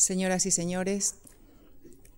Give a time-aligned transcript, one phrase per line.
[0.00, 1.16] Señoras y señores,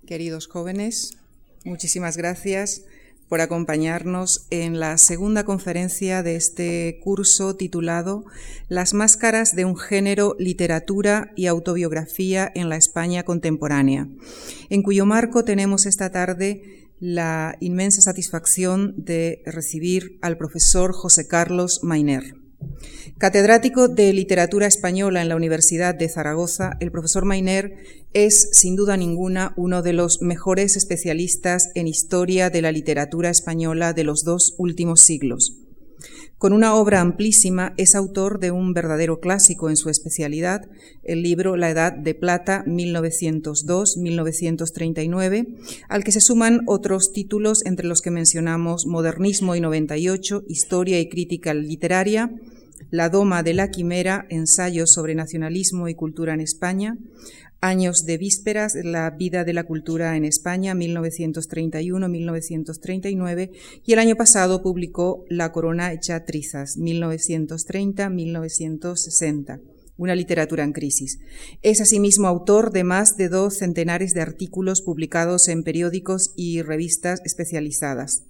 [0.07, 1.17] queridos jóvenes,
[1.65, 2.83] muchísimas gracias
[3.29, 8.25] por acompañarnos en la segunda conferencia de este curso titulado
[8.69, 14.07] Las máscaras de un género, literatura y autobiografía en la España contemporánea,
[14.71, 21.81] en cuyo marco tenemos esta tarde la inmensa satisfacción de recibir al profesor José Carlos
[21.83, 22.42] Mainer.
[23.19, 27.75] Catedrático de Literatura Española en la Universidad de Zaragoza, el profesor Mainer
[28.13, 33.93] es, sin duda ninguna, uno de los mejores especialistas en historia de la literatura española
[33.93, 35.63] de los dos últimos siglos.
[36.43, 40.69] Con una obra amplísima, es autor de un verdadero clásico en su especialidad,
[41.05, 45.47] el libro La Edad de Plata 1902-1939,
[45.89, 51.09] al que se suman otros títulos entre los que mencionamos Modernismo y 98, Historia y
[51.09, 52.33] Crítica Literaria,
[52.93, 56.99] la Doma de la Quimera, ensayos sobre nacionalismo y cultura en España,
[57.63, 63.51] Años de Vísperas, la vida de la cultura en España, 1931-1939,
[63.87, 69.63] y el año pasado publicó La corona hecha trizas, 1930-1960
[69.99, 71.19] una literatura en crisis.
[71.61, 77.21] Es asimismo autor de más de dos centenares de artículos publicados en periódicos y revistas
[77.25, 78.25] especializadas.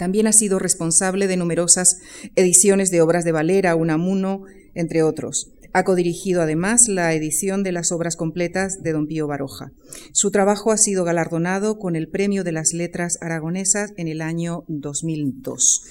[0.00, 1.98] También ha sido responsable de numerosas
[2.34, 5.52] ediciones de obras de Valera, Unamuno, entre otros.
[5.74, 9.72] Ha codirigido además la edición de las obras completas de Don Pío Baroja.
[10.12, 14.64] Su trabajo ha sido galardonado con el Premio de las Letras Aragonesas en el año
[14.68, 15.84] 2002.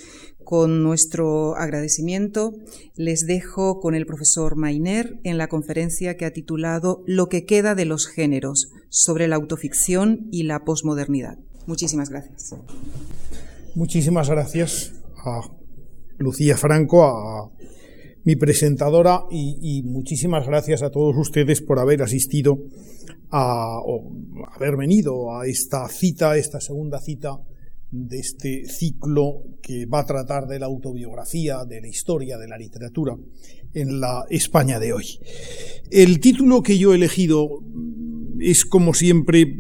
[0.44, 2.56] Con nuestro agradecimiento
[2.96, 7.76] les dejo con el profesor Mainer en la conferencia que ha titulado Lo que queda
[7.76, 11.38] de los géneros sobre la autoficción y la posmodernidad.
[11.68, 12.56] Muchísimas gracias.
[13.76, 15.42] Muchísimas gracias a
[16.18, 17.52] Lucía Franco, a
[18.24, 22.60] mi presentadora, y, muchísimas gracias a todos ustedes por haber asistido
[23.30, 24.12] a, o
[24.56, 27.40] haber venido a esta cita, esta segunda cita
[27.92, 32.58] de este ciclo que va a tratar de la autobiografía, de la historia, de la
[32.58, 33.16] literatura
[33.74, 35.20] en la España de hoy.
[35.92, 37.50] El título que yo he elegido
[38.40, 39.60] es, como siempre,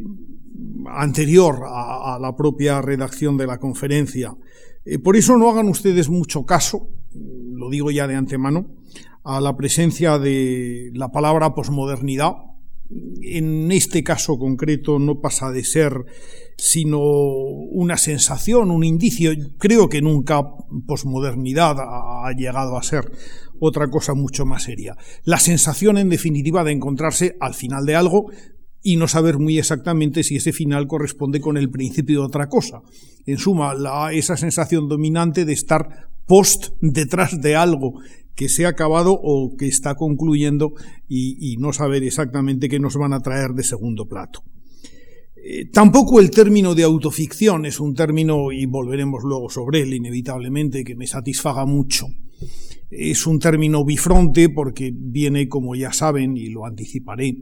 [0.90, 1.89] anterior a,
[2.20, 4.36] la propia redacción de la conferencia.
[4.86, 8.68] Eh, por eso no hagan ustedes mucho caso, lo digo ya de antemano,
[9.24, 12.34] a la presencia de la palabra posmodernidad.
[13.22, 16.06] En este caso concreto no pasa de ser
[16.58, 19.32] sino una sensación, un indicio.
[19.60, 20.42] Creo que nunca
[20.88, 23.12] posmodernidad ha llegado a ser
[23.60, 24.98] otra cosa mucho más seria.
[25.24, 28.32] La sensación, en definitiva, de encontrarse al final de algo,
[28.82, 32.82] y no saber muy exactamente si ese final corresponde con el principio de otra cosa.
[33.26, 38.00] En suma, la, esa sensación dominante de estar post detrás de algo
[38.36, 40.74] que se ha acabado o que está concluyendo
[41.10, 44.44] y, no saber exactamente qué nos van a traer de segundo plato.
[45.36, 50.86] Eh, tampoco el término de autoficción es un término, y volveremos luego sobre él inevitablemente,
[50.86, 52.08] que me satisfaga mucho.
[52.90, 57.36] Es un término bifronte porque viene, como ya saben, y lo anticiparé,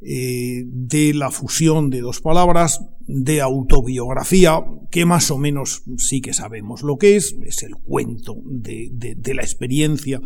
[0.00, 4.60] eh, de la fusión de dos palabras, de autobiografía,
[4.90, 9.42] que más o menos sí que sabemos lo que es, es el cuento de, la
[9.42, 10.20] experiencia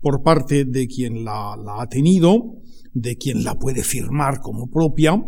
[0.00, 2.62] por parte de quien la ha tenido,
[2.92, 5.22] de quien la puede firmar como propia,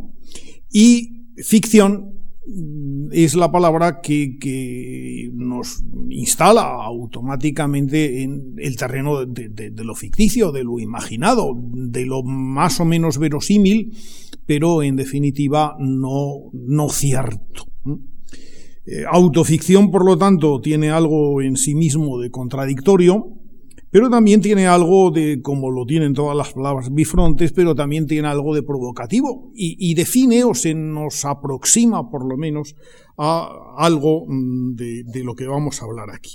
[0.71, 2.16] y ficción
[3.13, 10.79] es la palabra que, nos instala automáticamente en el terreno de, lo ficticio, de lo
[10.79, 13.97] imaginado, de lo más o menos verosímil,
[14.47, 17.67] pero en definitiva no, no cierto.
[18.87, 23.33] Eh, autoficción, por lo tanto, tiene algo en sí mismo de contradictorio,
[23.97, 28.29] pero también tiene algo de, como lo tienen todas las palabras bifrontes, pero también tiene
[28.29, 32.77] algo de provocativo y, define o se nos aproxima por lo menos
[33.17, 33.49] a
[33.79, 36.33] algo mm, de, lo que vamos a hablar aquí.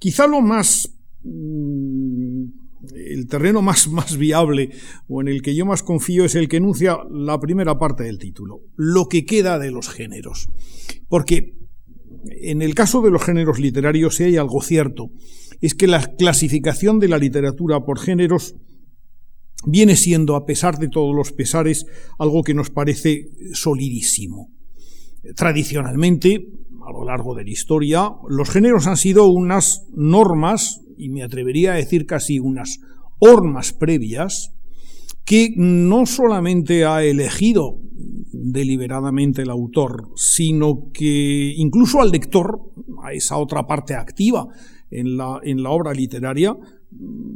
[0.00, 2.46] Quizá lo más mm,
[2.96, 4.70] el terreno más, más viable
[5.06, 8.18] o en el que yo más confío es el que enuncia la primera parte del
[8.18, 10.48] título, lo que queda de los géneros.
[11.08, 11.54] Porque
[12.30, 15.10] en el caso de los géneros literarios, si hay algo cierto,
[15.60, 18.54] es que la clasificación de la literatura por géneros
[19.66, 21.86] viene siendo, a pesar de todos los pesares,
[22.18, 24.52] algo que nos parece solidísimo.
[25.34, 26.48] Tradicionalmente,
[26.86, 31.72] a lo largo de la historia, los géneros han sido unas normas, y me atrevería
[31.72, 32.80] a decir casi unas
[33.18, 34.52] hormas previas,
[35.26, 37.80] que no solamente ha elegido
[38.32, 42.60] deliberadamente el autor, sino que incluso al lector,
[43.02, 44.46] a esa otra parte activa
[44.88, 46.56] en la, en la obra literaria,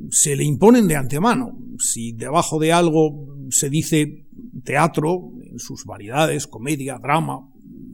[0.08, 1.58] se le imponen de antemano.
[1.78, 4.26] Si debajo de algo se dice
[4.64, 7.48] teatro en sus variedades, comedia, drama,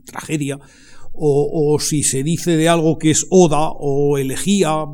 [0.05, 0.59] tragedia,
[1.19, 4.85] o, si se dice de algo que es oda o elegía,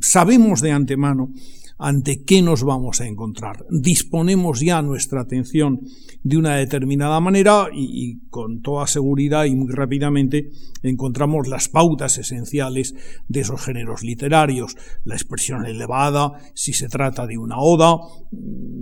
[0.00, 1.32] sabemos de antemano
[1.78, 3.64] ante qué nos vamos a encontrar.
[3.70, 5.80] Disponemos ya nuestra atención
[6.22, 10.50] de una determinada manera y, con toda seguridad y muy rápidamente
[10.82, 12.94] encontramos las pautas esenciales
[13.28, 17.98] de esos géneros literarios, la expresión elevada, si se trata de una oda,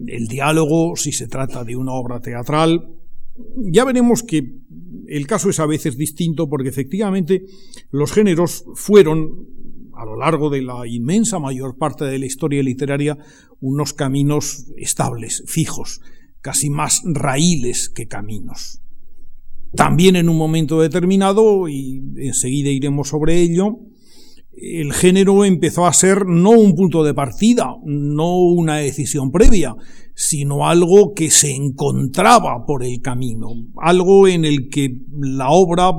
[0.07, 2.89] el diálogo, si se trata de una obra teatral.
[3.57, 4.61] Ya veremos que
[5.09, 7.45] el caso es a veces distinto porque efectivamente
[7.91, 9.56] los géneros fueron
[9.97, 13.17] a lo largo de la inmensa mayor parte de la historia literaria
[13.61, 16.01] unos caminos estables, fijos,
[16.41, 18.81] casi más raíles que caminos.
[19.75, 23.79] También en un momento determinado, y enseguida iremos sobre ello,
[24.57, 29.75] el género empezó a ser no un punto de partida, no una decisión previa,
[30.15, 33.49] sino algo que se encontraba por el camino,
[33.83, 35.91] algo en el que la obra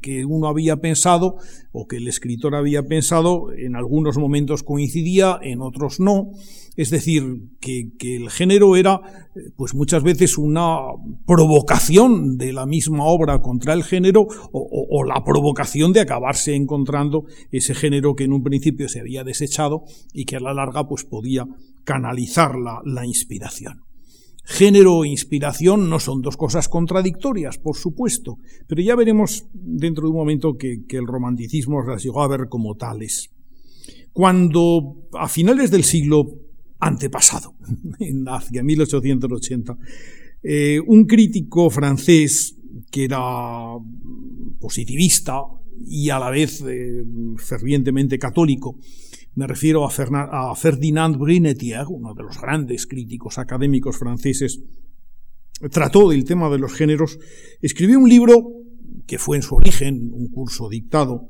[0.00, 1.36] que uno había pensado
[1.72, 6.30] o que el escritor había pensado, en algunos momentos coincidía, en otros no.
[6.76, 7.22] Es decir,
[7.60, 9.00] que, el género era,
[9.56, 10.78] pues muchas veces una
[11.26, 17.26] provocación de la misma obra contra el género o, o la provocación de acabarse encontrando
[17.52, 21.04] ese género que en un principio se había desechado y que a la larga pues
[21.04, 21.46] podía
[21.84, 23.93] canalizar la, la inspiración.
[24.46, 30.10] Género e inspiración no son dos cosas contradictorias, por supuesto, pero ya veremos dentro de
[30.10, 33.30] un momento que, el romanticismo las llegó a ver como tales.
[34.12, 36.40] Cuando a finales del siglo
[36.78, 37.54] antepasado,
[38.26, 39.78] hacia 1880,
[40.42, 42.54] eh, un crítico francés
[42.90, 43.18] que era
[44.60, 45.42] positivista
[45.86, 47.02] y a la vez eh,
[47.38, 48.78] fervientemente católico,
[49.34, 54.62] me refiero a, Ferdinand Brunetière, uno de los grandes críticos académicos franceses,
[55.70, 57.18] trató del tema de los géneros,
[57.60, 58.52] escribió un libro
[59.06, 61.28] que fue en su origen un curso dictado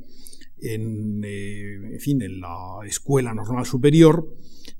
[0.58, 4.26] en, eh, fin, en la Escuela Normal Superior,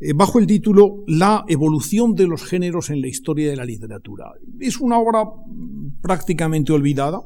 [0.01, 4.33] eh, bajo el título La evolución de los géneros en la historia de la literatura.
[4.61, 5.25] Es una obra
[6.01, 7.21] prácticamente olvidada,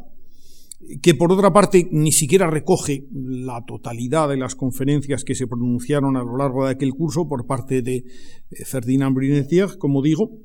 [1.02, 6.16] que por otra parte ni siquiera recoge la totalidad de las conferencias que se pronunciaron
[6.16, 10.38] a lo largo de aquel curso por parte de eh, Ferdinand Brunetière, como digo,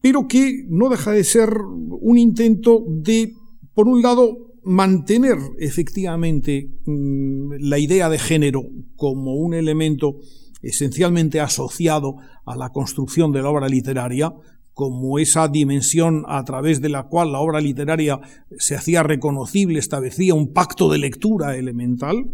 [0.00, 3.32] pero que no deja de ser un intento de,
[3.74, 8.64] por un lado, mantener efectivamente mm, la idea de género
[8.96, 10.18] como un elemento
[10.60, 14.34] esencialmente asociado a la construcción de la obra literaria,
[14.78, 18.20] como esa dimensión a través de la cual la obra literaria
[18.58, 22.30] se hacía reconocible, establecía un pacto de lectura elemental,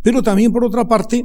[0.00, 1.24] pero también por otra parte,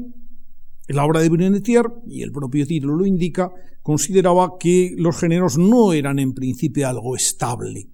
[0.88, 3.52] la obra de Brunetière, y el propio título lo indica,
[3.84, 7.88] consideraba que los géneros no eran en principio algo estable.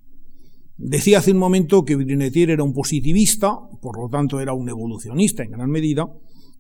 [0.78, 5.44] Decía hace un momento que Brunetière era un positivista, por lo tanto era un evolucionista
[5.44, 6.08] en gran medida,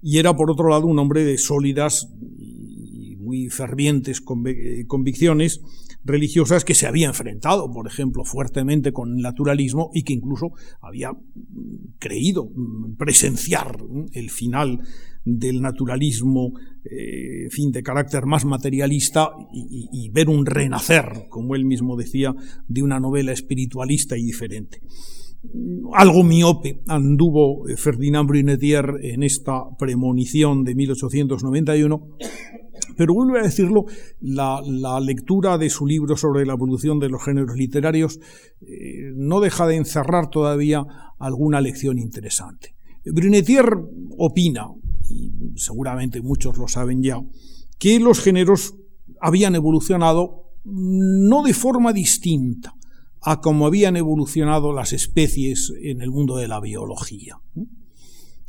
[0.01, 5.61] y era por otro lado un hombre de sólidas y muy fervientes convicciones
[6.05, 11.11] religiosas que se había enfrentado, por ejemplo, fuertemente con el naturalismo y que incluso había
[11.99, 12.49] creído
[12.97, 13.77] presenciar
[14.13, 14.81] el final
[15.25, 16.53] del naturalismo,
[16.83, 22.33] eh, fin, de carácter más materialista y, ver un renacer, como él mismo decía,
[22.67, 24.81] de una novela espiritualista y diferente.
[25.93, 32.17] Algo miope anduvo Ferdinand Brunetière en esta premonición de 1891
[32.95, 33.85] pero vuelvo a decirlo,
[34.21, 34.61] la,
[34.99, 38.19] lectura de su libro sobre la evolución de los géneros literarios
[38.61, 40.85] eh, no deja de encerrar todavía
[41.19, 42.75] alguna lección interesante.
[43.05, 43.77] Brunetière
[44.17, 44.67] opina,
[45.09, 47.21] y seguramente muchos lo saben ya,
[47.77, 48.75] que los géneros
[49.21, 52.75] habían evolucionado no de forma distinta
[53.21, 57.39] a como habían evolucionado las especies en el mundo de la biología.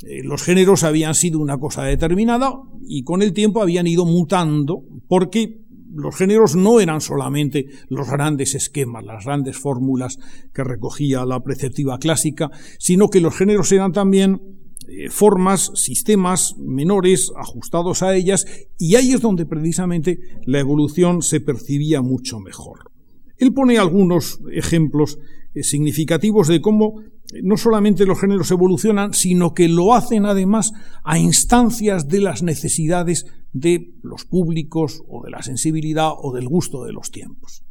[0.01, 2.53] Eh, los géneros habían sido una cosa determinada
[2.87, 5.61] y con el tiempo habían ido mutando porque
[5.93, 10.19] los géneros no eran solamente los grandes esquemas, las grandes fórmulas
[10.53, 14.41] que recogía la preceptiva clásica, sino que los géneros eran también
[14.87, 18.45] eh, formas, sistemas menores ajustados a ellas
[18.77, 22.91] y ahí es donde precisamente la evolución se percibía mucho mejor.
[23.37, 25.19] Él pone algunos ejemplos
[25.53, 27.01] eh, significativos de cómo
[27.43, 33.25] no solamente los géneros evolucionan, sino que lo hacen además a instancias de las necesidades
[33.53, 37.63] de los públicos o de la sensibilidad o del gusto de los tiempos.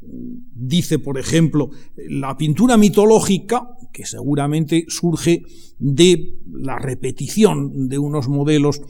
[0.00, 5.42] Dice, por ejemplo, la pintura mitológica, que seguramente surge
[5.78, 8.80] de la repetición de unos modelos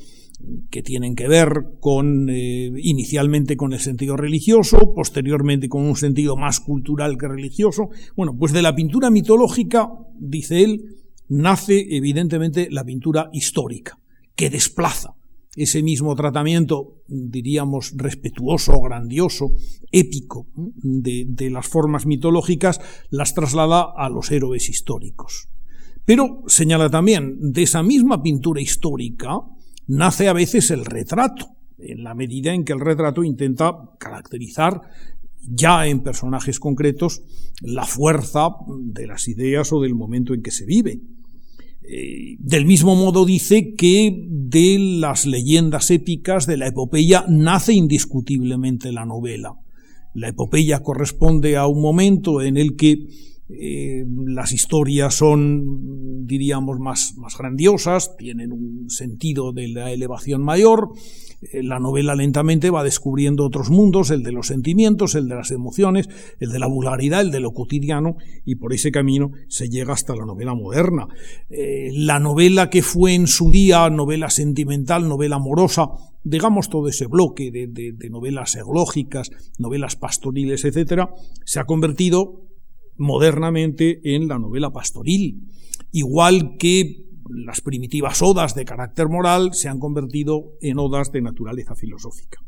[0.71, 1.49] que tienen que ver
[1.81, 7.91] con eh, inicialmente con el sentido religioso, posteriormente con un sentido más cultural que religioso.
[8.17, 10.97] Bueno, pues de la pintura mitológica, dice él,
[11.29, 13.99] nace evidentemente la pintura histórica,
[14.35, 15.15] que desplaza
[15.55, 19.53] ese mismo tratamiento, diríamos, respetuoso, grandioso,
[19.91, 22.81] épico de, de las formas mitológicas,
[23.11, 25.49] las traslada a los héroes históricos.
[26.07, 29.41] Pero señala también, de esa misma pintura histórica
[29.87, 31.49] nace a veces el retrato,
[31.79, 34.83] en la medida en que el retrato intenta caracterizar
[35.43, 37.23] ya en personajes concretos
[37.61, 38.49] la fuerza
[38.81, 41.01] de las ideas o del momento en que se vive.
[41.85, 48.93] Eh, del mismo modo dice que de las leyendas épicas de la epopeya nace indiscutiblemente
[48.93, 49.55] la novela.
[50.15, 53.09] La epopeya corresponde a un momento en el que
[53.49, 55.92] eh, las historias son,
[56.27, 60.91] diríamos, más, más grandiosas, tienen un sentido de la elevación mayor.
[61.41, 65.51] Eh, la novela lentamente va descubriendo otros mundos, el de los sentimientos, el de las
[65.51, 69.93] emociones, el de la vulgaridad, el de lo cotidiano, y por ese camino se llega
[69.93, 71.09] hasta la novela moderna.
[71.51, 75.89] Eh, la novela que fue en su día novela sentimental, novela amorosa,
[76.25, 81.11] digamos todo ese bloque de, de novelas eglógicas, novelas pastoriles, etcétera,
[81.45, 82.43] se ha convertido
[82.97, 85.49] modernamente en la novela pastoril,
[85.93, 91.75] igual que las primitivas odas de carácter moral se han convertido en odas de naturaleza
[91.75, 92.41] filosófica.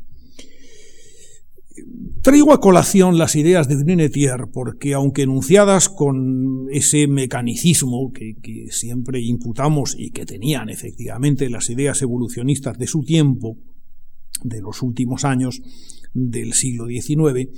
[2.21, 8.67] Traigo a colación las ideas de Brunetière porque, aunque enunciadas con ese mecanicismo que, que,
[8.71, 13.57] siempre imputamos y que tenían efectivamente las ideas evolucionistas de su tiempo,
[14.43, 15.61] de los últimos años
[16.13, 17.49] del siglo XIX,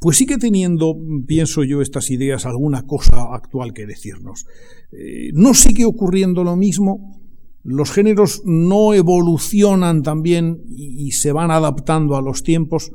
[0.00, 4.46] pues sigue teniendo, pienso yo, estas ideas alguna cosa actual que decirnos.
[4.92, 7.20] Eh, no sigue ocurriendo lo mismo,
[7.62, 12.92] los géneros no evolucionan también y, se van adaptando a los tiempos.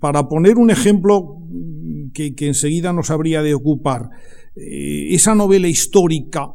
[0.00, 1.42] Para poner un ejemplo
[2.14, 4.08] que, enseguida nos habría de ocupar,
[4.56, 6.54] eh, esa novela histórica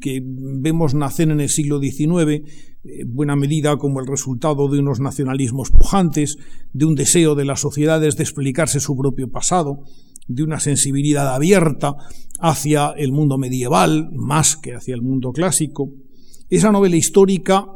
[0.00, 2.42] que vemos nacer en el siglo XIX,
[2.84, 6.38] en buena medida como el resultado de unos nacionalismos pujantes,
[6.72, 9.84] de un deseo de las sociedades de explicarse su propio pasado,
[10.26, 11.96] de una sensibilidad abierta
[12.40, 15.92] hacia el mundo medieval más que hacia el mundo clásico.
[16.50, 17.66] Esa novela histórica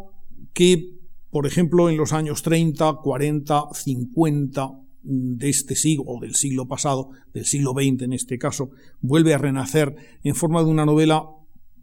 [0.52, 0.98] que,
[1.30, 4.70] por ejemplo, en los años 30, 40, 50
[5.02, 9.38] de este siglo o del siglo pasado, del siglo XX en este caso, vuelve a
[9.38, 11.24] renacer en forma de una novela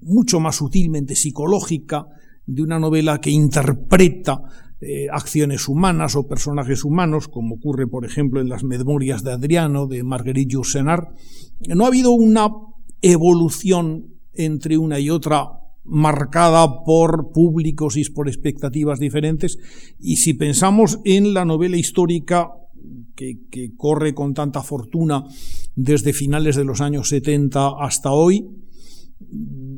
[0.01, 2.07] mucho más sutilmente psicológica,
[2.45, 4.41] de una novela que interpreta
[4.81, 9.87] eh, acciones humanas o personajes humanos, como ocurre, por ejemplo, en las Memorias de Adriano
[9.87, 11.13] de Marguerite Yourcenar,
[11.67, 12.49] no ha habido una
[13.01, 15.47] evolución entre una y otra
[15.85, 19.57] marcada por públicos y por expectativas diferentes,
[19.99, 22.49] y si pensamos en la novela histórica
[23.15, 25.23] que, que corre con tanta fortuna
[25.75, 28.45] desde finales de los años 70 hasta hoy,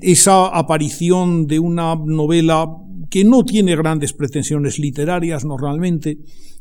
[0.01, 2.67] esa aparición de una novela
[3.09, 6.19] que no tiene grandes pretensiones literarias normalmente,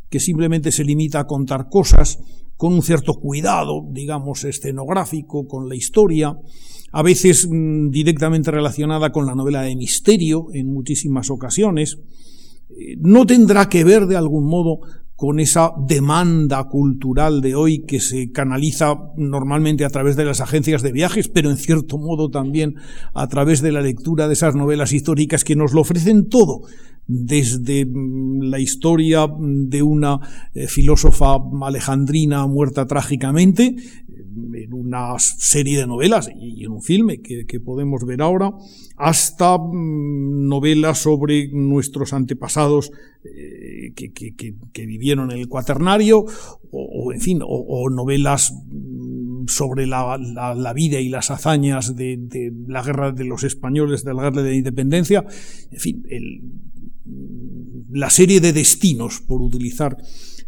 [0.09, 2.19] que simplemente se limita a contar cosas
[2.57, 6.39] con un cierto cuidado, digamos, escenográfico, con la historia,
[6.93, 11.99] a veces mm, directamente relacionada con la novela de misterio en muchísimas ocasiones,
[12.99, 14.81] no tendrá que ver de algún modo
[15.17, 20.83] con esa demanda cultural de hoy que se canaliza normalmente a través de las agencias
[20.83, 22.77] de viajes, pero en cierto modo también
[23.15, 26.65] a través de la lectura de esas novelas históricas que nos lo ofrecen todo,
[27.07, 30.21] desde mm, la historia de una
[30.55, 33.77] eh, filósofa alejandrina muerta trágicamente,
[34.37, 38.53] en una serie de novelas y en un filme que, podemos ver ahora,
[38.97, 42.93] hasta mm, novelas sobre nuestros antepasados
[43.25, 46.25] eh, que, vivieron en el cuaternario,
[46.71, 53.13] o, en fin, o, novelas mm, sobre la, vida y las hazañas de, la guerra
[53.13, 55.25] de los españoles, de la guerra de la independencia,
[55.71, 56.43] en fin, el,
[57.91, 59.97] la serie de destinos, por utilizar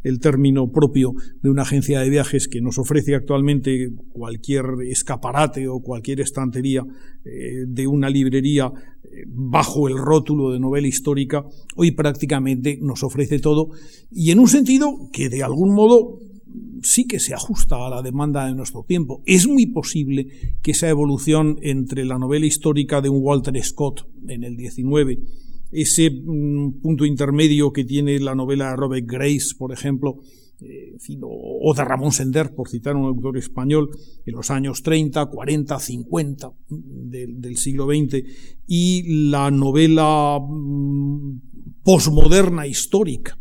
[0.02, 5.80] el término propio de una agencia de viajes que nos ofrece actualmente cualquier escaparate o
[5.80, 6.84] cualquier estantería
[7.24, 8.72] eh, de una librería
[9.04, 11.44] eh, bajo el rótulo de novela histórica,
[11.76, 13.70] hoy prácticamente nos ofrece todo
[14.10, 16.20] y en un sentido que de algún modo
[16.82, 19.22] sí que se ajusta a la demanda de nuestro tiempo.
[19.26, 20.28] Es muy posible
[20.62, 25.18] que esa evolución entre la novela histórica de un Walter Scott en el 19
[25.70, 30.20] ese mm, punto intermedio que tiene la novela Robert Grace, por ejemplo,
[30.60, 33.90] eh, o de Ramón Sender, por citar un autor español,
[34.26, 38.24] en los años 30, 40, 50 del siglo XX,
[38.66, 41.40] y la novela mm,
[41.84, 43.38] posmoderna histórica,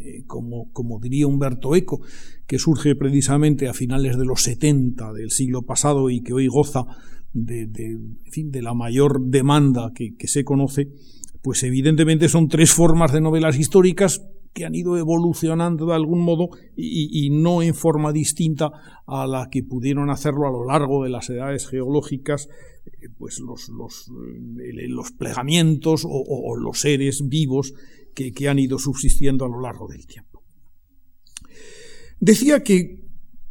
[0.00, 2.00] eh, como, diría Humberto Eco,
[2.46, 6.86] que surge precisamente a finales de los 70 del siglo pasado y que hoy goza
[7.32, 7.98] de,
[8.62, 10.88] la mayor demanda que se conoce,
[11.44, 16.48] pues evidentemente son tres formas de novelas históricas que han ido evolucionando de algún modo
[16.74, 18.70] y, no en forma distinta
[19.06, 22.48] a la que pudieron hacerlo a lo largo de las edades geológicas,
[22.86, 24.08] eh, pues los, los,
[24.58, 27.74] eh, los plegamientos o, los seres vivos
[28.14, 30.42] que, que han ido subsistiendo a lo largo del tiempo.
[32.20, 33.04] Decía que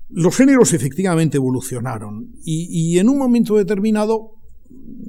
[0.10, 4.32] los géneros efectivamente evolucionaron y, y, en un momento determinado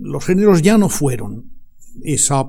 [0.03, 1.51] los géneros ya no fueron
[2.03, 2.45] esa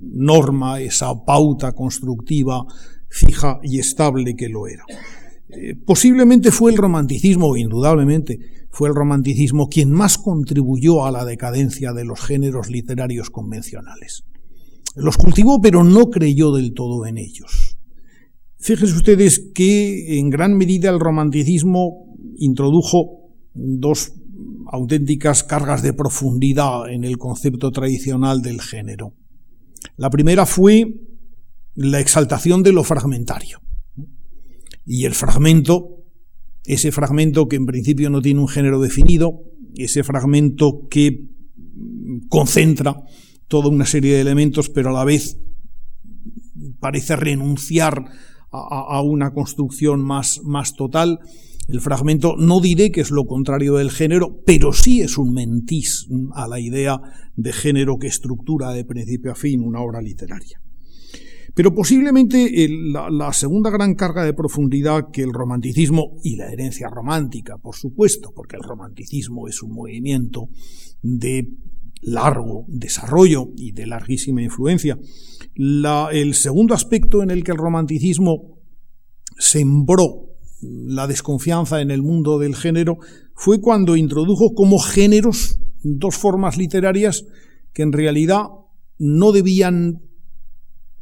[0.00, 2.64] norma, esa pauta constructiva
[3.08, 4.84] fija y estable que lo era.
[5.48, 8.38] Eh, posiblemente fue el romanticismo, indudablemente,
[8.70, 14.24] fue el romanticismo quien más contribuyó a la decadencia de los géneros literarios convencionales.
[14.96, 17.76] Los cultivó, pero no creyó del todo en ellos.
[18.58, 24.12] Fíjense ustedes que en gran medida el romanticismo introdujo dos
[24.66, 29.14] auténticas cargas de profundidad en el concepto tradicional del género.
[29.96, 30.94] La primera fue
[31.74, 33.60] la exaltación de lo fragmentario.
[34.86, 36.04] Y el fragmento,
[36.64, 39.42] ese fragmento que en principio no tiene un género definido,
[39.76, 41.24] ese fragmento que
[42.28, 43.02] concentra
[43.48, 45.38] toda una serie de elementos, pero a la vez
[46.80, 48.04] parece renunciar
[48.50, 51.18] a, una construcción más, más total,
[51.68, 56.06] el fragmento no diré que es lo contrario del género, pero sí es un mentís
[56.34, 57.00] a la idea
[57.36, 60.60] de género que estructura de principio a fin una obra literaria.
[61.54, 67.58] Pero posiblemente la, segunda gran carga de profundidad que el romanticismo y la herencia romántica,
[67.58, 70.48] por supuesto, porque el romanticismo es un movimiento
[71.00, 71.48] de
[72.02, 74.98] largo desarrollo y de larguísima influencia.
[75.54, 78.58] el segundo aspecto en el que el romanticismo
[79.38, 80.33] sembró
[80.86, 82.98] la desconfianza en el mundo del género
[83.34, 87.26] fue cuando introdujo como géneros dos formas literarias
[87.72, 88.46] que en realidad
[88.98, 90.02] no debían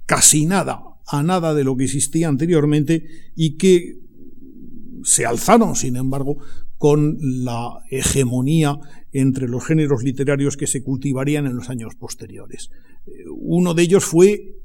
[0.07, 3.99] casi nada a nada de lo que existía anteriormente y que
[5.05, 6.39] se alzaron, sin embargo,
[6.79, 8.79] con la hegemonía
[9.13, 12.71] entre los géneros literarios que se cultivarían en los años posteriores.
[13.31, 14.57] Uno de ellos fue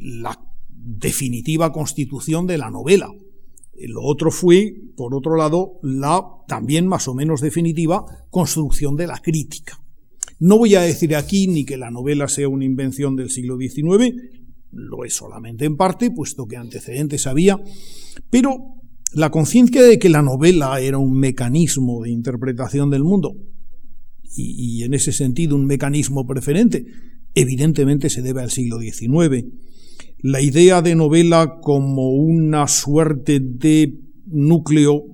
[0.00, 3.10] la definitiva constitución de la novela,
[3.86, 9.18] lo otro fue, por otro lado, la también más o menos definitiva construcción de la
[9.18, 9.80] crítica.
[10.40, 14.14] No voy a decir aquí ni que la novela sea una invención del siglo XIX,
[14.72, 17.60] lo es solamente en parte, puesto que antecedentes había,
[18.30, 18.74] pero
[19.12, 23.36] la conciencia de que la novela era un mecanismo de interpretación del mundo,
[24.36, 26.86] y, y, en ese sentido un mecanismo preferente,
[27.34, 29.46] evidentemente se debe al siglo XIX
[30.20, 35.04] la idea de novela como una suerte de núcleo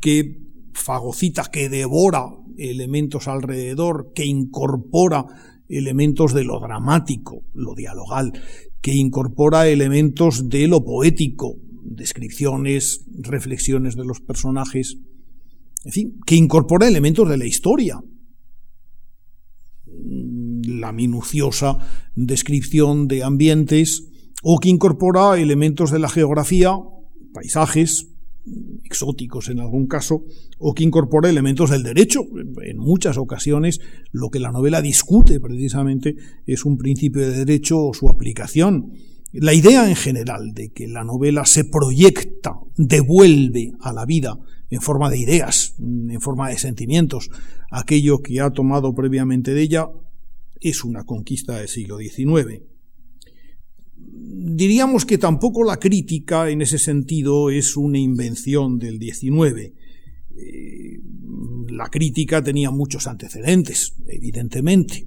[0.00, 0.40] que
[0.72, 2.26] fagocita, que devora
[2.58, 5.26] elementos alrededor, que incorpora
[5.68, 8.32] elementos de lo dramático, lo dialogal,
[8.80, 14.98] que incorpora elementos de lo poético, descripciones, reflexiones de los personajes,
[15.84, 18.02] en fin, que incorpora elementos de la historia,
[20.64, 21.78] la minuciosa
[22.14, 24.11] descripción de ambientes,
[24.42, 26.76] o que incorpora elementos de la geografía,
[27.32, 28.08] paisajes
[28.84, 30.24] exóticos en algún caso,
[30.58, 32.26] o que incorpora elementos del derecho.
[32.62, 37.94] En muchas ocasiones lo que la novela discute precisamente es un principio de derecho o
[37.94, 38.92] su aplicación.
[39.32, 44.80] La idea en general de que la novela se proyecta, devuelve a la vida en
[44.80, 47.30] forma de ideas, en forma de sentimientos,
[47.70, 49.88] aquello que ha tomado previamente de ella,
[50.60, 52.71] es una conquista del siglo XIX
[54.32, 59.72] diríamos que tampoco la crítica en ese sentido es una invención del XIX.
[60.36, 61.00] Eh,
[61.68, 65.06] la crítica tenía muchos antecedentes, evidentemente.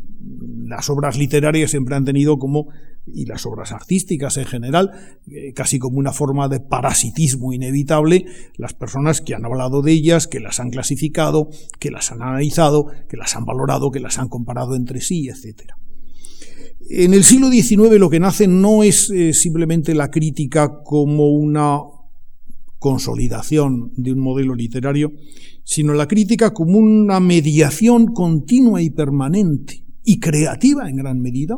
[0.68, 2.70] Las obras literarias siempre han tenido como,
[3.06, 4.92] y las obras artísticas en general,
[5.28, 8.26] eh, casi como una forma de parasitismo inevitable,
[8.58, 12.88] las personas que han hablado de ellas, que las han clasificado, que las han analizado,
[13.10, 15.78] que las han valorado, que las han comparado entre sí, etcétera.
[16.90, 21.80] En el siglo XIX lo que nace no es eh, simplemente la crítica como una
[22.80, 25.12] consolidación de un modelo literario,
[25.64, 31.58] sino la crítica como una mediación continua y permanente y creativa en gran medida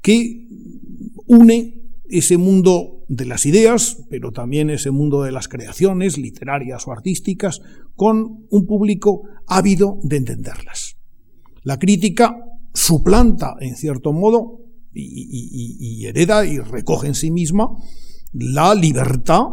[0.00, 0.48] que
[1.26, 6.92] une ese mundo de las ideas, pero también ese mundo de las creaciones literarias o
[6.92, 7.60] artísticas,
[7.94, 10.96] con un público ávido de entenderlas.
[11.62, 12.36] La crítica
[12.74, 14.60] suplanta, en cierto modo,
[14.94, 17.70] y, hereda y recoge en sí misma
[18.32, 19.44] la libertad,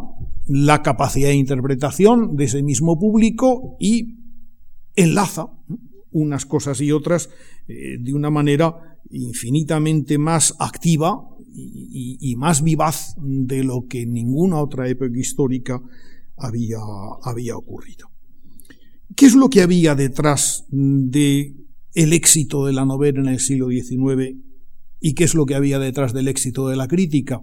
[0.48, 4.20] la capacidad de interpretación de ese mismo público y
[4.96, 5.48] enlaza
[6.12, 7.30] unas cosas y otras
[7.68, 14.62] eh, de una manera infinitamente más activa y, más vivaz de lo que en ninguna
[14.62, 15.82] otra época histórica
[16.38, 16.78] había,
[17.24, 18.10] había ocurrido.
[19.16, 21.56] ¿Qué es lo que había detrás de
[22.00, 24.38] el éxito de la novela en el siglo XIX
[25.02, 27.42] y qué es lo que había detrás del éxito de la crítica?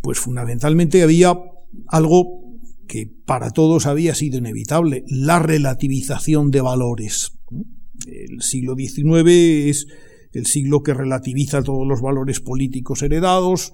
[0.00, 1.34] Pues fundamentalmente había
[1.88, 7.32] algo que para todos había sido inevitable, la relativización de valores.
[8.06, 9.88] El siglo XIX es
[10.32, 13.72] el siglo que relativiza todos los valores políticos heredados,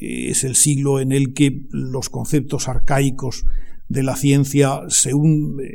[0.00, 3.44] es el siglo en el que los conceptos arcaicos
[3.92, 5.68] de la ciencia se, hunden,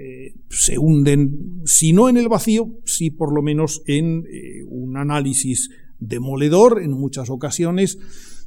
[1.66, 6.94] si no en el vacío, sí por lo menos en eh, un análisis demoledor en
[6.94, 8.00] muchas ocasiones.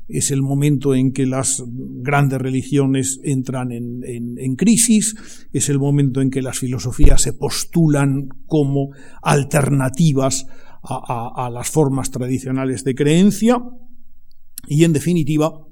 [0.09, 5.15] Es el momento en que las grandes religiones entran en, crisis,
[5.53, 8.91] es el momento en que las filosofías se postulan como
[9.23, 10.49] alternativas
[10.83, 13.63] a las formas tradicionales de creencia
[14.67, 15.65] y en definitiva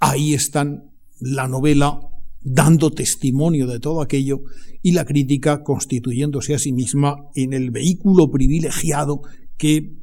[0.00, 2.07] ahí están la novela
[2.40, 4.42] dando testimonio de todo aquello
[4.82, 9.22] y la crítica constituyéndose a sí misma en el vehículo privilegiado
[9.56, 9.96] que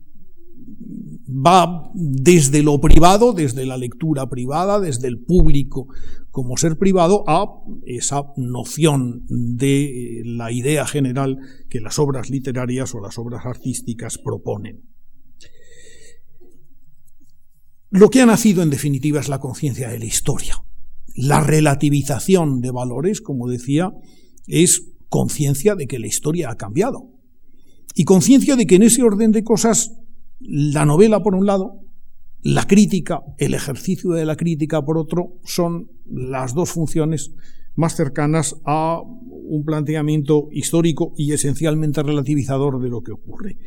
[1.28, 5.88] va desde lo privado, desde la lectura privada, desde el público
[6.32, 7.46] como ser privado, a
[7.86, 14.84] esa noción de la idea general que las obras literarias o las obras artísticas proponen.
[17.90, 20.62] Lo que ha nacido en definitiva es la conciencia de la historia
[21.16, 23.94] la relativización de valores, como decía,
[24.48, 27.10] es conciencia de que la historia ha cambiado.
[27.96, 29.94] Y conciencia de que en ese orden de cosas,
[30.40, 31.80] la novela por un lado,
[32.42, 37.32] la crítica, el ejercicio de la crítica por otro, son las dos funciones
[37.76, 43.58] más cercanas a un planteamiento histórico y esencialmente relativizador de lo que ocurre.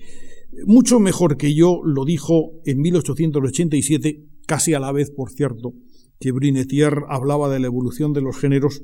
[0.66, 5.74] Mucho mejor que yo lo dijo en 1887, casi a la vez, por cierto,
[6.18, 8.82] que Brunetier hablaba de la evolución de los géneros,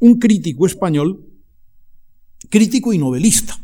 [0.00, 1.26] un crítico español,
[2.50, 3.56] crítico y novelista.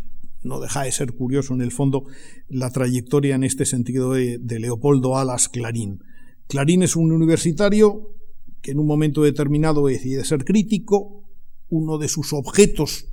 [0.42, 2.04] No deja de ser curioso en el fondo
[2.48, 6.00] la trayectoria en este sentido de, Leopoldo Alas Clarín.
[6.46, 8.14] Clarín es un universitario
[8.62, 11.28] que en un momento determinado decide ser crítico,
[11.68, 13.06] uno de sus objetos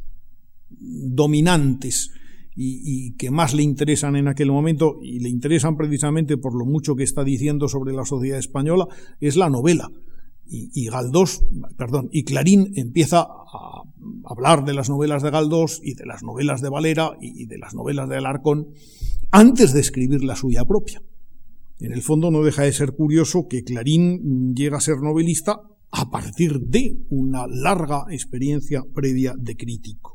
[0.70, 2.12] dominantes
[2.56, 6.96] y, que más le interesan en aquel momento, y le interesan precisamente por lo mucho
[6.96, 8.88] que está diciendo sobre la sociedad española,
[9.20, 9.90] es la novela.
[10.48, 11.44] Y, Galdós,
[11.76, 13.84] perdón, y Clarín empieza a
[14.26, 17.74] hablar de las novelas de Galdós y de las novelas de Valera y de las
[17.74, 18.68] novelas de Alarcón
[19.32, 21.02] antes de escribir la suya propia.
[21.80, 26.10] En el fondo no deja de ser curioso que Clarín llega a ser novelista a
[26.10, 30.15] partir de una larga experiencia previa de crítico.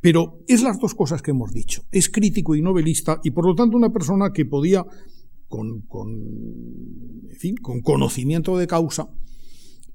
[0.00, 1.82] Pero es las dos cosas que hemos dicho.
[1.90, 4.84] Es crítico y novelista y por lo tanto una persona que podía,
[5.48, 9.08] con, con conocimiento de causa,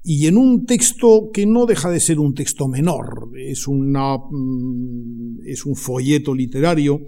[0.04, 5.42] y en un texto que no deja de ser un texto menor, es, una, mm,
[5.46, 7.02] es un folleto literario,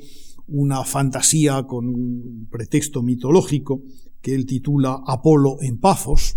[0.46, 3.82] una fantasía con pretexto mitológico
[4.20, 6.36] que él titula Apolo en Pafos,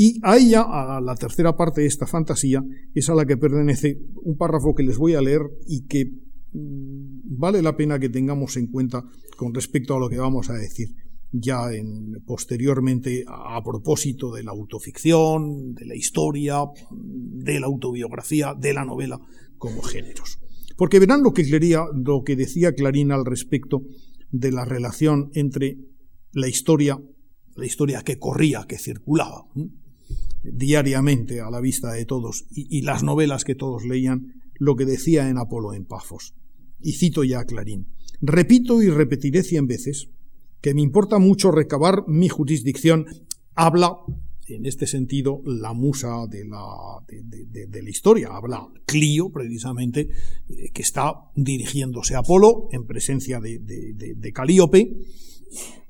[0.00, 2.62] y a ella, a la tercera parte de esta fantasía,
[2.94, 6.04] es a la que pertenece un párrafo que les voy a leer y que
[6.52, 9.02] mm, vale la pena que tengamos en cuenta
[9.36, 10.94] con respecto a lo que vamos a decir
[11.32, 16.60] ya en, posteriormente a, propósito de la autoficción, de la historia,
[16.92, 19.20] de la autobiografía, de la novela
[19.58, 20.38] como géneros.
[20.76, 23.82] Porque verán lo que, lo que decía Clarín al respecto
[24.30, 25.76] de la relación entre
[26.32, 27.02] la historia,
[27.56, 29.46] la historia que corría, que circulaba,
[30.42, 35.28] diariamente a la vista de todos y, las novelas que todos leían, lo que decía
[35.28, 36.34] en Apolo en Pafos.
[36.80, 37.88] Y cito ya a Clarín.
[38.20, 40.08] Repito y repetiré cien veces
[40.60, 43.06] que me importa mucho recabar mi jurisdicción.
[43.54, 43.96] Habla,
[44.46, 46.64] en este sentido, la musa de la,
[47.08, 48.30] de, la historia.
[48.32, 50.08] Habla Clio, precisamente,
[50.48, 54.96] eh, que está dirigiéndose a Apolo en presencia de Calíope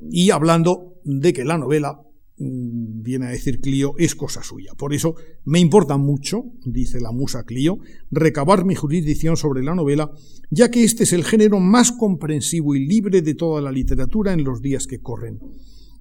[0.01, 2.01] y hablando de que la novela
[2.39, 4.73] viene a decir Clio, es cosa suya.
[4.77, 7.79] Por eso me importa mucho, dice la musa Clio,
[8.11, 10.11] recabar mi jurisdicción sobre la novela,
[10.51, 14.45] ya que este es el género más comprensivo y libre de toda la literatura en
[14.45, 15.41] los días que corren.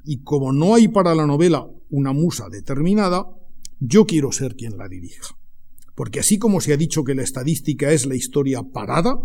[0.04, 3.26] Y como no hay para la novela una musa determinada,
[3.80, 5.36] yo quiero ser quien la dirija.
[5.96, 9.20] Porque así como se ha dicho que la estadística es la historia parada,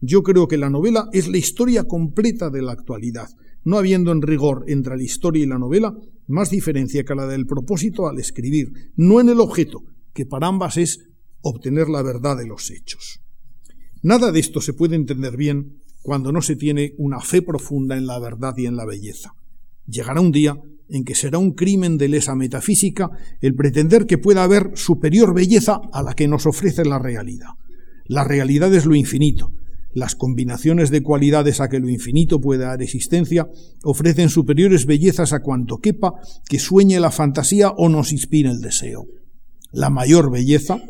[0.00, 3.28] yo creo que la novela es la historia completa de la actualidad,
[3.66, 5.92] no habiendo en rigor entre la historia y la novela
[6.28, 9.82] más diferencia que la del propósito al escribir, no en el objeto,
[10.14, 11.00] que para ambas es
[11.40, 13.20] obtener la verdad de los hechos.
[14.02, 18.06] Nada de esto se puede entender bien cuando no se tiene una fe profunda en
[18.06, 19.34] la verdad y en la belleza.
[19.88, 20.56] Llegará un día
[20.88, 25.80] en que será un crimen de lesa metafísica el pretender que pueda haber superior belleza
[25.92, 27.50] a la que nos ofrece la realidad.
[28.04, 29.50] La realidad es lo infinito.
[29.96, 33.48] Las combinaciones de cualidades a que lo infinito puede dar existencia
[33.82, 36.12] ofrecen superiores bellezas a cuanto quepa
[36.50, 39.06] que sueñe la fantasía o nos inspire el deseo.
[39.72, 40.82] La mayor belleza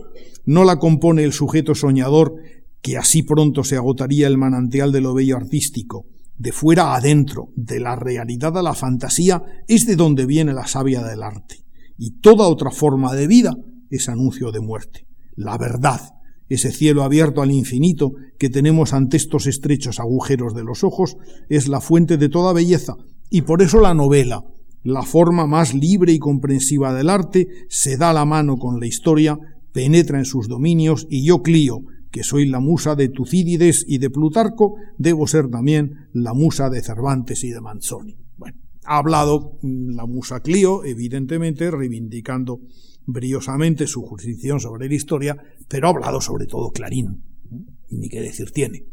[0.44, 2.34] no la compone el sujeto soñador
[2.82, 6.06] que así pronto se agotaría el manantial de lo bello artístico.
[6.36, 11.04] De fuera adentro, de la realidad a la fantasía, es de donde viene la savia
[11.04, 11.64] del arte.
[11.96, 13.56] Y toda otra forma de vida
[13.88, 15.06] es anuncio de muerte.
[15.36, 16.15] La verdad,
[16.48, 21.16] ese cielo abierto al infinito que tenemos ante estos estrechos agujeros de los ojos,
[21.48, 22.94] es la fuente de toda belleza,
[23.30, 24.44] y por eso la novela,
[24.82, 29.36] la forma más libre y comprensiva del arte, se da la mano con la historia,
[29.72, 31.80] penetra en sus dominios, y yo, Clío,
[32.10, 36.80] que soy la musa de Tucídides y de Plutarco, debo ser también la musa de
[36.80, 38.16] Cervantes y de Manzoni.
[38.36, 42.60] Bueno, ha hablado mm, la musa Clío, evidentemente, reivindicando
[43.06, 45.36] briosamente su jurisdicción sobre la historia,
[45.68, 47.22] pero ha hablado sobre todo Clarín,
[47.90, 48.84] ni qué decir tiene.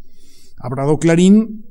[0.57, 1.65] Ha hablado Clarín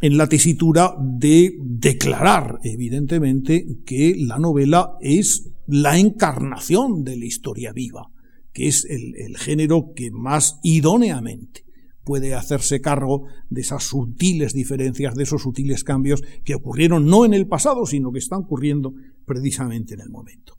[0.00, 7.72] en la tesitura de declarar, evidentemente, que la novela es la encarnación de la historia
[7.72, 8.10] viva,
[8.52, 11.64] que es el, el género que más idóneamente
[12.04, 17.32] puede hacerse cargo de esas sutiles diferencias, de esos sutiles cambios que ocurrieron no en
[17.32, 18.92] el pasado, sino que están ocurriendo
[19.24, 20.58] precisamente en el momento.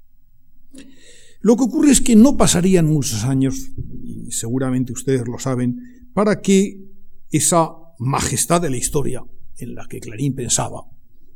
[1.42, 3.72] Lo que ocurre es que no pasarían muchos años,
[4.04, 6.82] y seguramente ustedes lo saben, para que
[7.30, 9.24] esa majestad de la historia
[9.58, 10.84] en la que Clarín pensaba,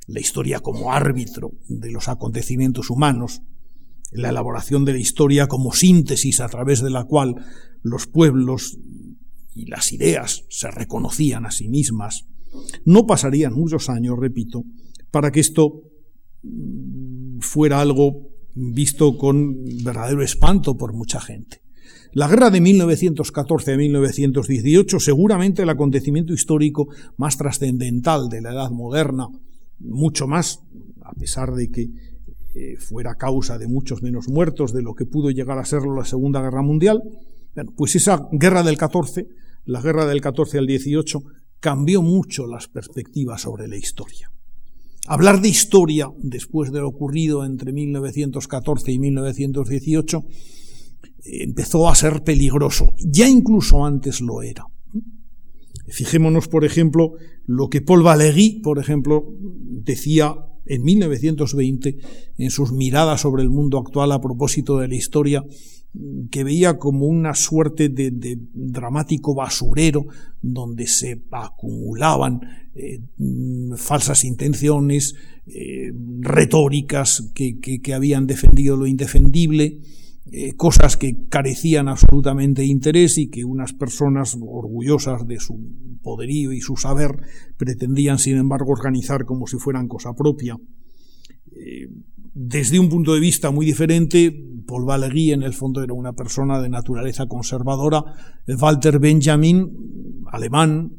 [0.08, 3.42] la historia como árbitro de los acontecimientos humanos,
[4.12, 7.36] la elaboración de la historia como síntesis a través de la cual
[7.84, 8.80] los pueblos
[9.54, 12.26] y las ideas se reconocían a sí mismas,
[12.86, 14.64] no pasarían muchos años, repito,
[15.12, 15.84] para que esto
[17.40, 21.62] fuera algo visto con verdadero espanto por mucha gente.
[22.14, 28.72] La guerra de 1914 a 1918, seguramente el acontecimiento histórico más trascendental de la edad
[28.72, 29.28] moderna,
[29.80, 30.62] mucho más,
[31.04, 31.90] a pesar de que
[32.56, 36.06] eh, fuera causa de muchos menos muertos de lo que pudo llegar a serlo la
[36.06, 37.04] Segunda Guerra Mundial,
[37.76, 39.28] pues esa guerra del 14,
[39.66, 41.24] la guerra del 14 al 18,
[41.60, 44.32] cambió mucho las perspectivas sobre la historia.
[45.12, 50.24] Hablar de historia después de lo ocurrido entre 1914 y 1918
[51.24, 52.94] empezó a ser peligroso.
[53.00, 54.66] Ya incluso antes lo era.
[55.88, 57.14] Fijémonos, por ejemplo,
[57.48, 60.36] lo que Paul Valéry, por ejemplo, decía
[60.68, 61.98] en 1920
[62.38, 65.44] en sus miradas sobre el mundo actual a propósito de la historia
[66.30, 70.06] que veía como una suerte de, dramático basurero
[70.42, 72.42] donde se acumulaban
[72.76, 73.02] eh,
[73.76, 75.16] falsas intenciones,
[75.48, 79.80] eh, retóricas que, habían defendido lo indefendible,
[80.32, 85.60] eh, cosas que carecían absolutamente de interés y que unas personas orgullosas de su
[86.04, 87.20] poderío y su saber
[87.58, 90.56] pretendían, sin embargo, organizar como si fueran cosa propia.
[92.32, 94.32] desde un punto de vista muy diferente,
[94.70, 98.04] Paul Valéry en el fondo era una persona de naturaleza conservadora.
[98.48, 100.92] Walter Benjamin, alemán,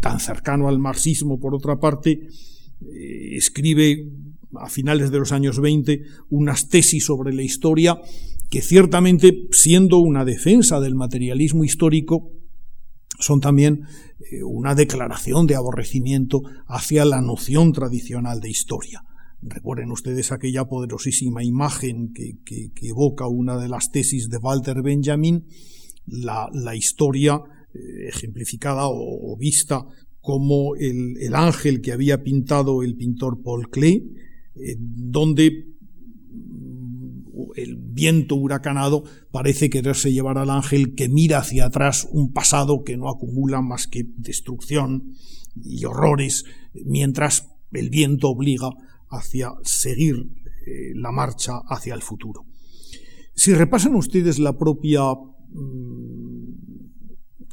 [0.00, 4.08] tan cercano al marxismo por otra parte, eh, escribe
[4.54, 8.00] a finales de los años 20 unas tesis sobre la historia
[8.48, 12.30] que ciertamente, siendo una defensa del materialismo histórico,
[13.18, 13.82] son también
[14.30, 19.02] eh, una declaración de aborrecimiento hacia la noción tradicional de historia.
[19.42, 25.46] Recuerden ustedes aquella poderosísima imagen que, evoca una de las tesis de Walter Benjamin,
[26.06, 27.42] la, historia
[27.74, 29.84] eh, ejemplificada o, vista
[30.20, 34.14] como el, ángel que había pintado el pintor Paul Klee,
[34.54, 35.74] eh, donde
[36.30, 39.02] mm, el viento huracanado
[39.32, 43.88] parece quererse llevar al ángel que mira hacia atrás un pasado que no acumula más
[43.88, 45.14] que destrucción
[45.56, 48.70] y horrores, mientras el viento obliga
[49.12, 50.16] hacia seguir
[50.66, 52.44] eh, la marcha hacia el futuro.
[53.34, 56.42] Si repasan ustedes la propia mm,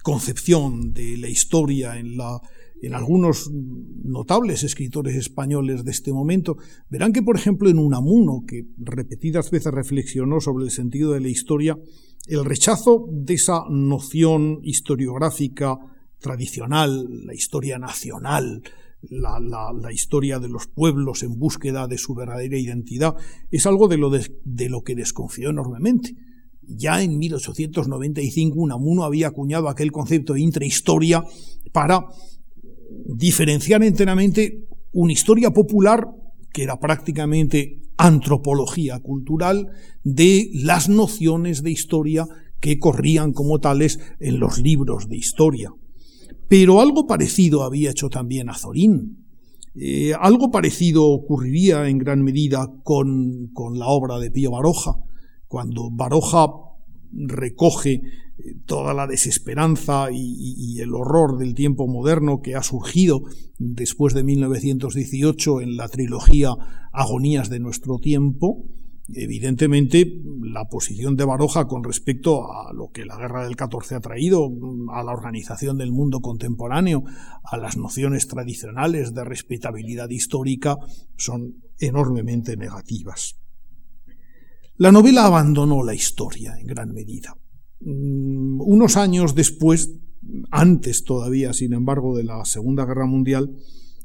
[0.03, 2.39] concepción de la historia en, la,
[2.81, 6.57] en algunos notables escritores españoles de este momento,
[6.89, 11.29] verán que, por ejemplo, en Unamuno, que repetidas veces reflexionó sobre el sentido de la
[11.29, 11.77] historia,
[12.27, 15.77] el rechazo de esa noción historiográfica
[16.19, 18.61] tradicional, la historia nacional,
[19.01, 23.15] la, la, historia de los pueblos en búsqueda de su verdadera identidad,
[23.49, 26.15] es algo de lo, de, lo que desconfió enormemente.
[26.61, 31.23] Ya en 1895 Unamuno había acuñado aquel concepto de intrahistoria
[31.71, 32.05] para
[33.05, 36.07] diferenciar enteramente una historia popular
[36.51, 39.69] que era prácticamente antropología cultural
[40.03, 42.27] de las nociones de historia
[42.59, 45.71] que corrían como tales en los libros de historia.
[46.49, 49.25] Pero algo parecido había hecho también Azorín.
[49.75, 54.97] Eh, algo parecido ocurriría en gran medida con, con la obra de Pío Baroja,
[55.47, 56.47] cuando Baroja
[57.11, 58.01] recoge eh,
[58.65, 63.23] toda la desesperanza y, el horror del tiempo moderno que ha surgido
[63.57, 66.55] después de 1918 en la trilogía
[66.93, 68.63] Agonías de nuestro tiempo,
[69.13, 73.99] evidentemente la posición de Baroja con respecto a lo que la guerra del 14 ha
[73.99, 74.49] traído,
[74.93, 77.03] a la organización del mundo contemporáneo,
[77.43, 80.77] a las nociones tradicionales de respetabilidad histórica,
[81.17, 83.35] son enormemente negativas.
[84.77, 87.35] La novela abandonó la historia en gran medida.
[87.81, 89.93] Mm, unos años después,
[90.51, 93.55] antes todavía, sin embargo, de la Segunda Guerra Mundial,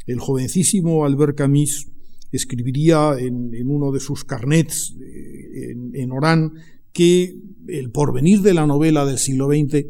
[0.06, 1.93] el jovencísimo Albert Camus
[2.36, 6.52] escribiría en, uno de sus carnets eh, en, Orán
[6.92, 7.36] que
[7.68, 9.86] el porvenir de la novela del siglo XX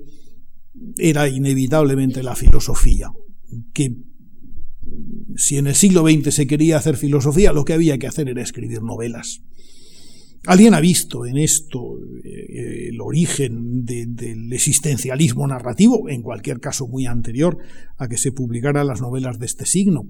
[0.97, 3.11] era inevitablemente la filosofía,
[3.73, 3.97] que
[5.37, 8.43] si en el siglo XX se quería hacer filosofía, lo que había que hacer era
[8.43, 9.43] escribir novelas.
[10.47, 17.07] Alguien ha visto en esto eh, el origen del existencialismo narrativo, en cualquier caso muy
[17.07, 17.57] anterior
[17.97, 20.07] a que se publicaran las novelas de este signo.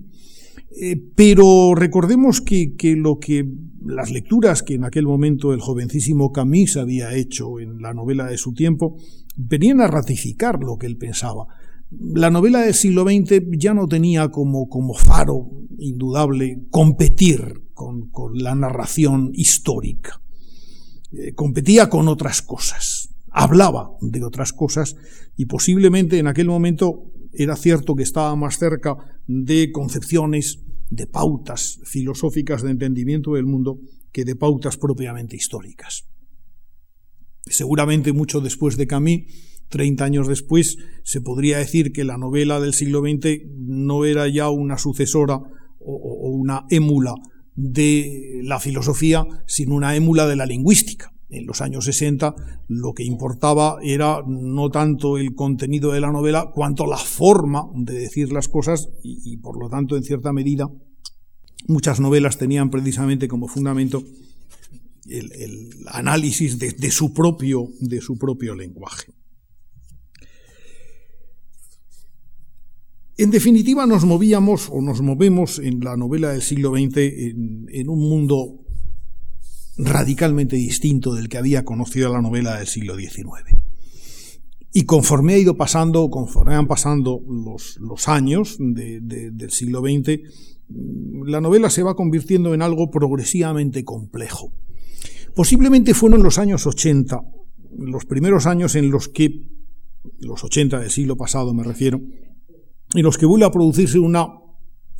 [0.71, 3.49] Eh, pero recordemos que, lo que
[3.85, 8.39] las lecturas que en aquel momento el jovencísimo Camus había hecho en la novela de
[8.39, 8.97] su tiempo
[9.37, 11.47] venían a ratificar lo que él pensaba.
[11.91, 18.39] La novela del siglo XX ya no tenía como, como faro indudable competir con, con
[18.39, 20.21] la narración histórica.
[21.13, 24.97] Eh, competía con otras cosas, hablaba de otras cosas
[25.37, 31.81] y posiblemente en aquel momento era cierto que estaba más cerca de concepciones, de pautas
[31.85, 33.81] filosóficas de entendimiento del mundo
[34.13, 36.05] que de pautas propiamente históricas.
[37.47, 39.23] Seguramente mucho después de Camus,
[39.71, 44.51] 30 años después, se podría decir que la novela del siglo XX no era ya
[44.51, 45.41] una sucesora
[45.81, 47.15] o una émula
[47.57, 52.35] de la filosofía, sino una émula de la lingüística en los años 60
[52.69, 57.95] lo que importaba era no tanto el contenido de la novela cuanto la forma de
[57.95, 60.71] decir las cosas y, por lo tanto en cierta medida
[61.67, 64.03] muchas novelas tenían precisamente como fundamento
[65.09, 69.13] el, análisis de, su propio, de su propio lenguaje.
[73.17, 78.01] En definitiva, nos movíamos o nos movemos en la novela del siglo XX en un
[78.01, 78.64] mundo
[79.77, 83.57] radicalmente distinto del que había conocido la novela del siglo XIX.
[84.73, 90.21] Y conforme ha ido pasando, conforme han pasando los, años del siglo XX,
[91.27, 94.53] la novela se va convirtiendo en algo progresivamente complejo.
[95.35, 97.21] Posiblemente fueron los años 80,
[97.79, 99.49] los primeros años en los que,
[100.19, 102.01] los 80 del siglo pasado me refiero,
[102.95, 104.27] en los que vuelve a producirse una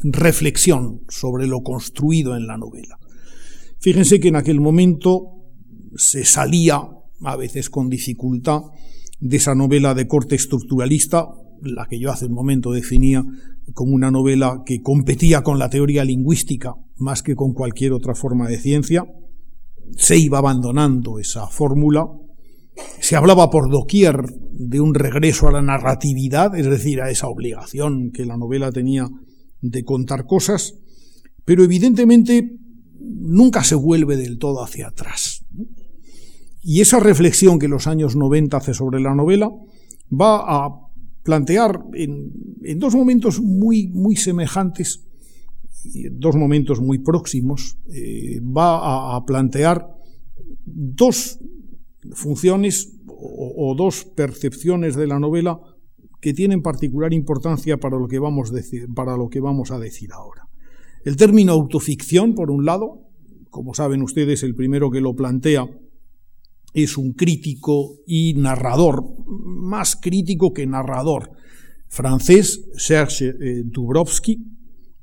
[0.03, 2.99] reflexión sobre lo construido en la novela.
[3.85, 5.43] Fíjense que en aquel momento
[5.95, 6.89] se salía,
[7.21, 8.63] a veces con dificultad,
[9.21, 11.29] de esa novela de corte estructuralista,
[11.61, 13.23] la que yo hace un momento definía
[13.75, 18.49] como una novela que competía con la teoría lingüística más que con cualquier otra forma
[18.49, 19.05] de ciencia.
[19.99, 22.09] Se iba abandonando esa fórmula.
[23.01, 24.17] Se hablaba por doquier
[24.51, 29.11] de un regreso a la narratividad, es decir, a esa obligación que la novela tenía
[29.61, 30.73] de contar cosas,
[31.45, 32.64] pero evidentemente
[33.05, 35.45] nunca se vuelve del todo hacia atrás.
[36.63, 39.51] Y esa reflexión que los años 90 hace sobre la novela
[40.11, 40.85] va a
[41.23, 42.33] plantear en,
[42.79, 45.05] dos momentos muy, muy semejantes,
[46.13, 49.89] dos momentos muy próximos, eh, va a, plantear
[50.65, 51.39] dos
[52.13, 55.61] funciones o, dos percepciones de la novela
[56.21, 58.53] que tienen particular importancia para lo que vamos,
[58.95, 60.49] para lo que vamos a decir ahora.
[61.05, 63.03] El término autoficción, por un lado,
[63.51, 65.69] como saben ustedes, el primero que lo plantea
[66.73, 71.31] es un crítico y narrador, más crítico que narrador,
[71.89, 74.45] francés, Serge eh, Dubrovsky,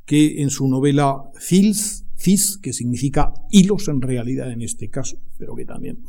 [0.04, 5.56] que en su novela Fils, Fils, que significa hilos en realidad en este caso, pero
[5.56, 6.00] que también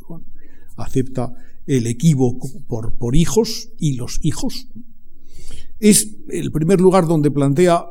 [0.75, 1.31] acepta
[1.67, 4.69] el equívoco por, por hijos y los hijos,
[5.79, 7.85] es el primer lugar donde plantea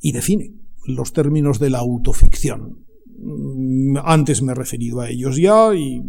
[0.00, 2.86] y define los términos de la autoficción.
[3.18, 6.02] Mm, antes me he referido a ellos ya y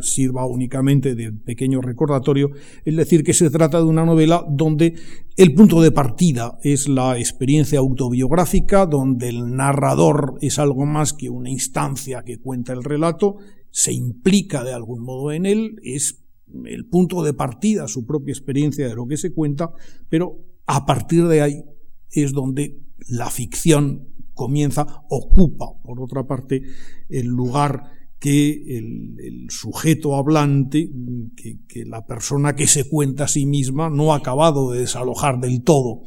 [0.00, 2.50] sirva únicamente de pequeño recordatorio,
[2.84, 4.94] es decir, que se trata de una novela donde
[5.36, 11.30] el punto de partida es la experiencia autobiográfica, donde el narrador es algo más que
[11.30, 13.36] una instancia que cuenta el relato,
[13.70, 16.22] se implica de algún modo en él, es
[16.64, 19.72] el punto de partida, su propia experiencia de lo que se cuenta,
[20.08, 21.64] pero a partir de ahí
[22.10, 26.62] es donde la ficción comienza, ocupa, por otra parte,
[27.08, 27.84] el lugar
[28.18, 30.90] que el, sujeto hablante,
[31.36, 35.62] que, la persona que se cuenta a sí misma no ha acabado de desalojar del
[35.62, 36.02] todo.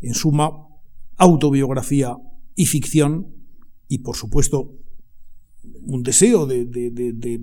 [0.00, 0.66] En suma,
[1.16, 2.16] autobiografía
[2.54, 3.34] y ficción,
[3.88, 4.76] y por supuesto
[5.82, 7.40] un deseo de,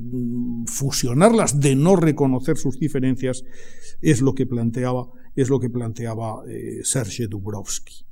[0.67, 3.43] fusionarlas, de no reconocer sus diferencias,
[4.01, 8.06] es lo que planteaba, es lo que planteaba eh, Serge Dubrovsky.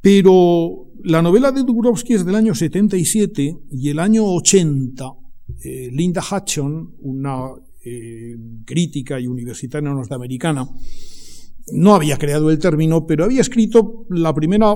[0.00, 5.04] Pero la novela de Dubrovsky es del año 77 y el año 80
[5.62, 7.50] eh, Linda Hutchon, una
[7.84, 10.68] eh, crítica y universitaria norteamericana,
[11.72, 14.74] no había creado el término, pero había escrito la primera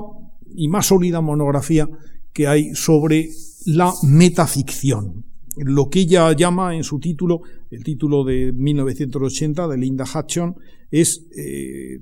[0.55, 1.89] y más sólida monografía
[2.33, 3.31] que hay sobre
[3.67, 5.25] la metaficción.
[5.57, 10.57] Lo que ella llama en su título, el título de 1980 de Linda Hutchon,
[10.91, 12.01] es eh,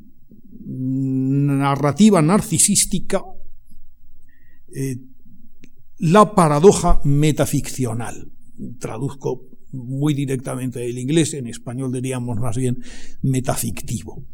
[0.67, 3.23] narrativa narcisística,
[5.99, 8.33] la paradoja metaficcional
[8.79, 12.79] traduzco muy directamente del inglés, en español diríamos más bien
[13.23, 14.25] metafictivo.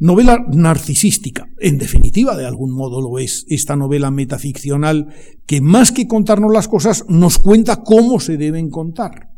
[0.00, 5.12] Novela narcisística, en definitiva, de algún modo lo es, esta novela metaficcional
[5.46, 9.30] que más que contarnos las cosas nos cuenta cómo se deben contar.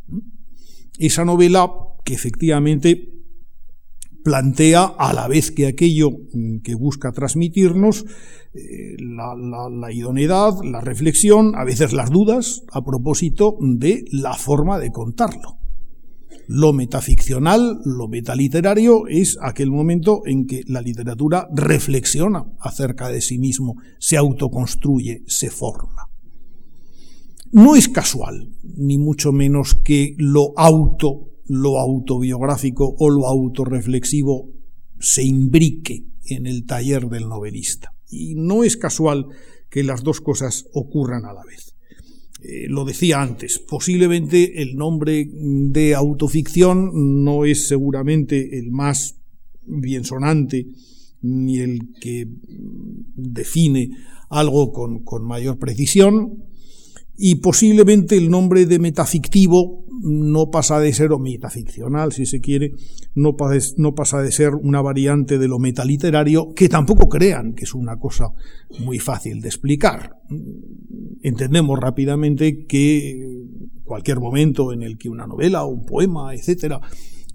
[0.99, 1.71] Esa novela
[2.05, 3.20] que efectivamente
[4.23, 6.11] plantea a la vez que aquello
[6.63, 8.05] que busca transmitirnos
[8.53, 14.91] eh, la, idoneidad, la reflexión, a veces las dudas a propósito de la forma de
[14.91, 15.59] contarlo.
[16.49, 23.39] Lo metaficcional, lo metaliterario es aquel momento en que la literatura reflexiona acerca de sí
[23.39, 26.09] mismo, se autoconstruye, se forma.
[27.53, 34.53] No es casual, ni mucho menos que lo auto lo autobiográfico o lo autorreflexivo
[35.01, 37.93] se imbrique en el taller del novelista.
[38.09, 39.27] Y no es casual
[39.69, 41.75] que las dos cosas ocurran a la vez.
[42.45, 49.17] Eh, lo decía antes, posiblemente el nombre de autoficción no es seguramente el más
[49.67, 50.69] bien sonante
[51.21, 52.29] ni el que
[53.17, 53.91] define
[54.29, 56.45] algo con, con mayor precisión,
[57.23, 62.73] y posiblemente el nombre de metafictivo no pasa de ser, o metaficcional si se quiere,
[63.15, 63.37] no,
[63.77, 67.99] no pasa de ser una variante de lo metaliterario, que tampoco crean que es una
[67.99, 68.31] cosa
[68.79, 70.17] muy fácil de explicar.
[71.23, 73.45] Entendemos rápidamente que
[73.85, 76.81] cualquier momento en el que una novela, un poema, etcétera,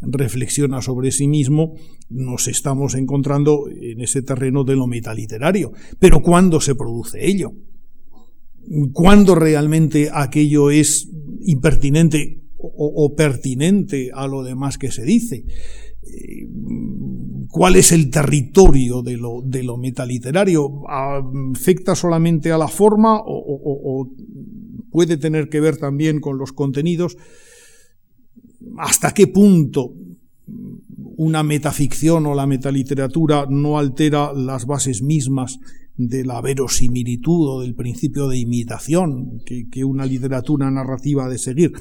[0.02, 1.76] reflexiona sobre sí mismo,
[2.10, 5.74] nos estamos encontrando en ese terreno de lo metaliterario.
[6.00, 7.54] Pero ¿cuándo se produce ello?
[8.94, 11.10] ¿Cuándo realmente aquello es
[11.46, 15.46] impertinente o, pertinente a lo demás que se dice.
[16.04, 16.48] Eh,
[17.50, 20.84] ¿Cuál es el territorio de lo, de lo metaliterario?
[20.90, 24.12] ¿Afecta solamente a la forma o,
[24.92, 27.18] puede tener que ver también con los contenidos?
[28.78, 29.94] ¿Hasta qué punto
[31.18, 35.60] una metaficción o la metaliteratura no altera las bases mismas
[35.98, 41.72] de la verosimilitud o del principio de imitación que, una literatura narrativa ha de seguir?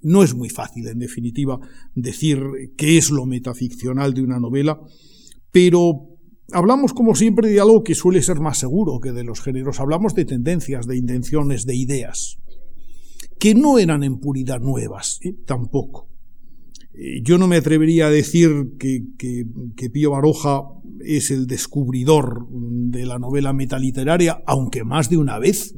[0.00, 1.60] No es muy fácil, en definitiva,
[1.94, 2.40] decir
[2.76, 4.80] qué es lo metaficcional de una novela,
[5.52, 6.08] pero
[6.52, 9.78] hablamos, como siempre, de algo que suele ser más seguro que de los géneros.
[9.78, 12.38] Hablamos de tendencias, de intenciones, de ideas,
[13.38, 15.34] que no eran en puridad nuevas, ¿eh?
[15.46, 16.11] tampoco.
[16.94, 20.62] Eh, yo no me atrevería a decir que, Pío Baroja
[21.04, 25.74] es el descubridor de la novela metaliteraria, aunque más de una vez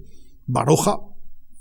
[0.46, 1.00] Baroja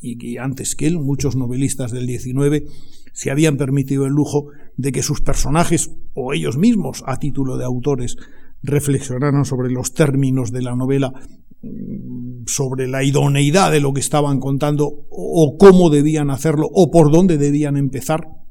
[0.01, 2.69] y que antes que él muchos novelistas del XIX
[3.13, 7.63] se habían permitido el lujo de que sus personajes o ellos mismos, a título de
[7.63, 8.17] autores,
[8.63, 11.13] reflexionaran sobre los términos de la novela,
[11.61, 17.11] mm, sobre la idoneidad de lo que estaban contando o cómo debían hacerlo o por
[17.11, 18.42] dónde debían empezar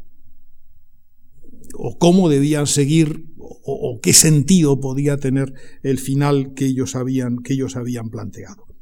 [1.75, 7.55] o cómo debían seguir o, qué sentido podía tener el final que ellos habían, que
[7.55, 8.73] ellos habían planteado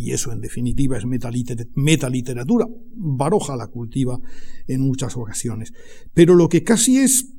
[0.00, 4.18] y eso en definitiva es metaliteratura, Baroja la cultiva
[4.66, 5.74] en muchas ocasiones.
[6.14, 7.34] Pero lo que casi es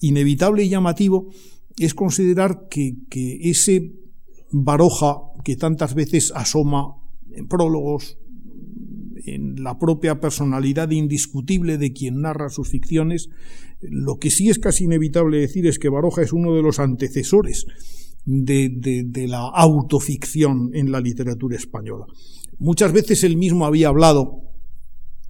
[0.00, 1.30] inevitable y llamativo
[1.78, 2.96] es considerar que,
[3.42, 3.92] ese
[4.50, 6.96] Baroja que tantas veces asoma
[7.30, 8.18] en prólogos,
[9.24, 13.30] en la propia personalidad indiscutible de quien narra sus ficciones,
[13.82, 17.66] lo que sí es casi inevitable decir es que Baroja es uno de los antecesores
[18.24, 22.06] de, la autoficción en la literatura española.
[22.58, 24.42] Muchas veces él mismo había hablado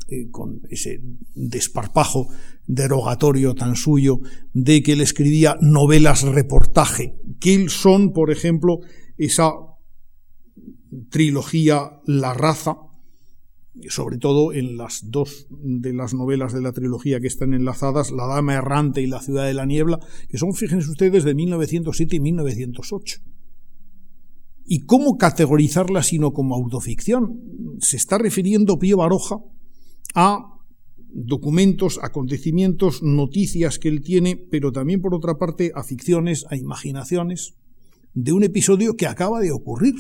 [0.09, 1.01] eh, con ese
[1.35, 2.29] desparpajo
[2.67, 4.21] derogatorio tan suyo
[4.53, 8.81] de que él escribía novelas reportaje, que son, por ejemplo,
[9.17, 9.53] esa
[11.11, 12.77] trilogía La raza,
[13.89, 18.27] sobre todo en las dos de las novelas de la trilogía que están enlazadas, La
[18.27, 19.99] Dama Errante y La Ciudad de la Niebla,
[20.29, 23.21] que son, fíjense ustedes, de 1907 y 1908.
[24.65, 27.41] ¿Y cómo categorizarla sino como autoficción?
[27.81, 29.37] Se está refiriendo Pío Baroja
[30.15, 30.53] a
[31.15, 37.55] documentos, acontecimientos, noticias que él tiene, pero también por otra parte a ficciones, a imaginaciones,
[38.15, 39.95] de un episodio que acaba de ocurrir.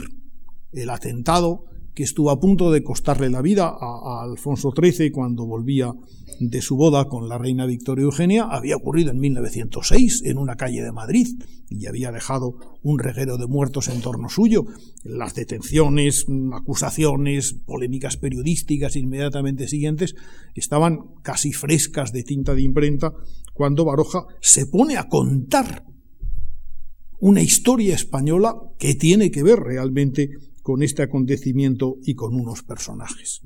[0.73, 1.65] El atentado
[1.95, 5.93] que estuvo a punto de costarle la vida a, Alfonso XIII cuando volvía
[6.41, 10.83] de su boda con la reina Victoria Eugenia, había ocurrido en 1906 en una calle
[10.83, 11.27] de Madrid
[11.69, 14.65] y había dejado un reguero de muertos en torno suyo.
[15.05, 20.15] Las detenciones, acusaciones, polémicas periodísticas inmediatamente siguientes
[20.55, 23.13] estaban casi frescas de tinta de imprenta
[23.53, 25.85] cuando Baroja se pone a contar
[27.21, 30.31] una historia española que tiene que ver realmente
[30.63, 33.43] con este acontecimiento y con unos personajes.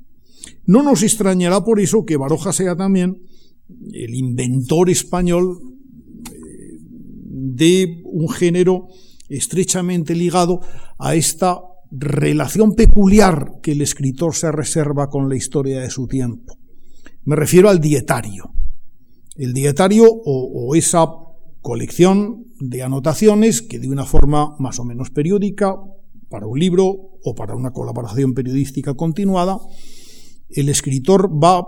[0.67, 3.23] No nos extrañará por eso que Baroja sea también
[3.93, 5.59] el inventor español
[6.31, 6.79] eh,
[7.21, 8.89] de un género
[9.29, 10.61] estrechamente ligado
[10.99, 11.61] a esta
[11.91, 16.59] relación peculiar que el escritor se reserva con la historia de su tiempo.
[17.25, 18.53] Me refiero al dietario.
[19.37, 21.07] El dietario o, o esa
[21.61, 25.75] colección de anotaciones que de una forma más o menos periódica
[26.29, 29.59] para un libro o para una colaboración periodística continuada,
[30.49, 31.67] el escritor va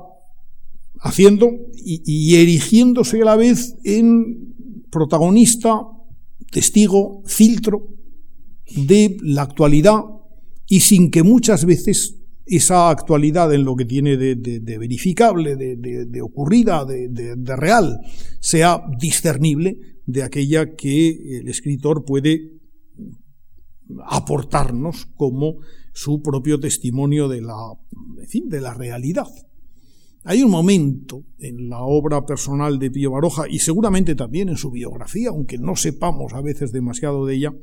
[1.00, 4.54] haciendo y, erigiéndose a la vez en
[4.90, 5.80] protagonista,
[6.50, 7.88] testigo, filtro
[8.74, 10.00] de la actualidad
[10.66, 16.84] y sin que muchas veces esa actualidad en lo que tiene de, verificable, de, ocurrida,
[16.84, 18.00] de, real,
[18.40, 22.57] sea discernible de aquella que el escritor puede
[24.06, 25.56] aportarnos como
[25.92, 27.72] su propio testimonio de la,
[28.20, 29.28] en fin, de la realidad.
[30.24, 34.70] Hay un momento en la obra personal de Pío Baroja y seguramente también en su
[34.70, 37.54] biografía, aunque no sepamos a veces demasiado de ella,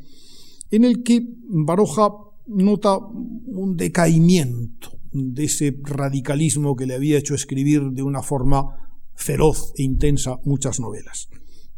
[0.71, 2.09] en el que Baroja
[2.47, 9.73] nota un decaimiento de ese radicalismo que le había hecho escribir de una forma feroz
[9.77, 11.29] e intensa muchas novelas.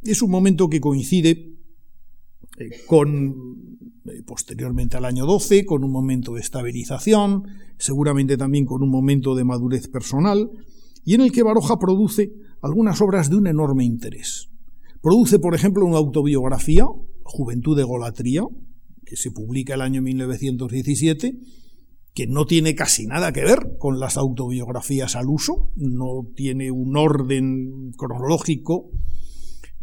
[0.01, 1.53] Es un momento que coincide
[2.57, 3.76] eh, con
[4.25, 7.43] posteriormente al año 12, con un momento de estabilización,
[7.77, 10.49] seguramente también con un momento de madurez personal,
[11.03, 14.49] y en el que Baroja produce algunas obras de un enorme interés.
[15.01, 16.85] Produce, por ejemplo, una autobiografía,
[17.23, 18.43] Juventud de Golatría,
[19.05, 21.37] que se publica el año 1917,
[22.13, 26.97] que no tiene casi nada que ver con las autobiografías al uso, no tiene un
[26.97, 28.89] orden cronológico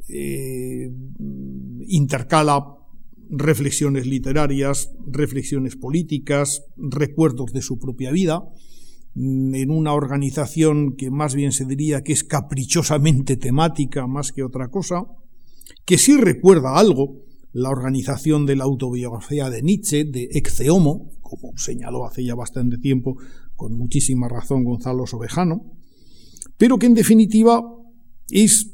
[0.09, 0.91] eh,
[1.87, 2.63] intercala
[3.31, 8.43] reflexiones literarias, reflexiones políticas, recuerdos de su propia vida,
[9.15, 14.43] mm, en una organización que más bien se diría que es caprichosamente temática más que
[14.43, 15.05] otra cosa,
[15.85, 21.57] que sí recuerda algo la organización de la autobiografía de Nietzsche, de Ecce Homo, como
[21.57, 23.17] señaló hace ya bastante tiempo
[23.55, 25.73] con muchísima razón Gonzalo Sobejano,
[26.59, 27.63] pero que en definitiva
[28.29, 28.74] es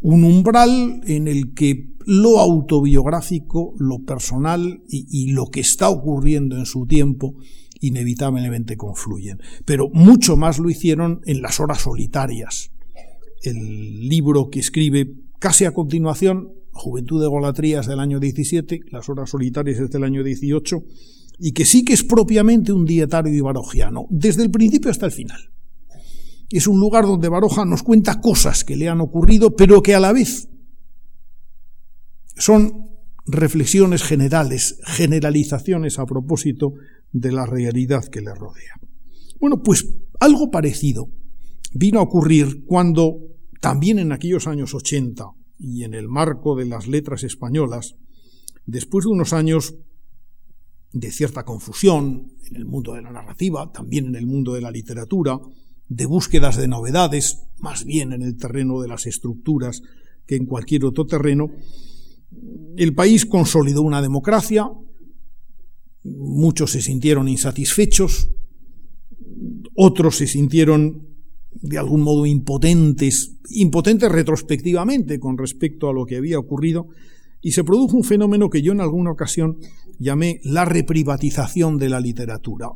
[0.00, 6.66] un umbral en el que lo autobiográfico, lo personal y, lo que está ocurriendo en
[6.66, 7.36] su tiempo
[7.80, 9.40] inevitablemente confluyen.
[9.64, 12.70] Pero mucho más lo hicieron en las horas solitarias.
[13.42, 19.30] El libro que escribe casi a continuación, Juventud de Golatrías del año 17, las horas
[19.30, 20.82] solitarias es del año 18,
[21.38, 25.50] y que sí que es propiamente un dietario ibarogiano, desde el principio hasta el final.
[26.50, 30.00] Es un lugar donde Baroja nos cuenta cosas que le han ocurrido, pero que a
[30.00, 30.48] la vez
[32.36, 32.90] son
[33.26, 36.72] reflexiones generales, generalizaciones a propósito
[37.12, 38.80] de la realidad que le rodea.
[39.38, 39.86] Bueno, pues
[40.18, 41.08] algo parecido
[41.72, 43.18] vino a ocurrir cuando
[43.60, 45.24] también en aquellos años 80
[45.58, 47.94] y en el marco de las letras españolas,
[48.66, 49.74] después de unos años
[50.92, 54.70] de cierta confusión en el mundo de la narrativa, también en el mundo de la
[54.70, 55.38] literatura,
[55.90, 59.82] de búsquedas de novedades, más bien en el terreno de las estructuras
[60.24, 61.50] que en cualquier otro terreno,
[62.76, 64.70] El país consolidó una democracia,
[66.04, 68.30] muchos se sintieron insatisfechos,
[69.74, 71.08] otros se sintieron
[71.50, 76.86] de algún modo impotentes, impotentes retrospectivamente con respecto a lo que había ocurrido,
[77.42, 79.58] y se produjo un fenómeno que yo en alguna ocasión
[79.98, 82.68] llamé la reprivatización de la literatura.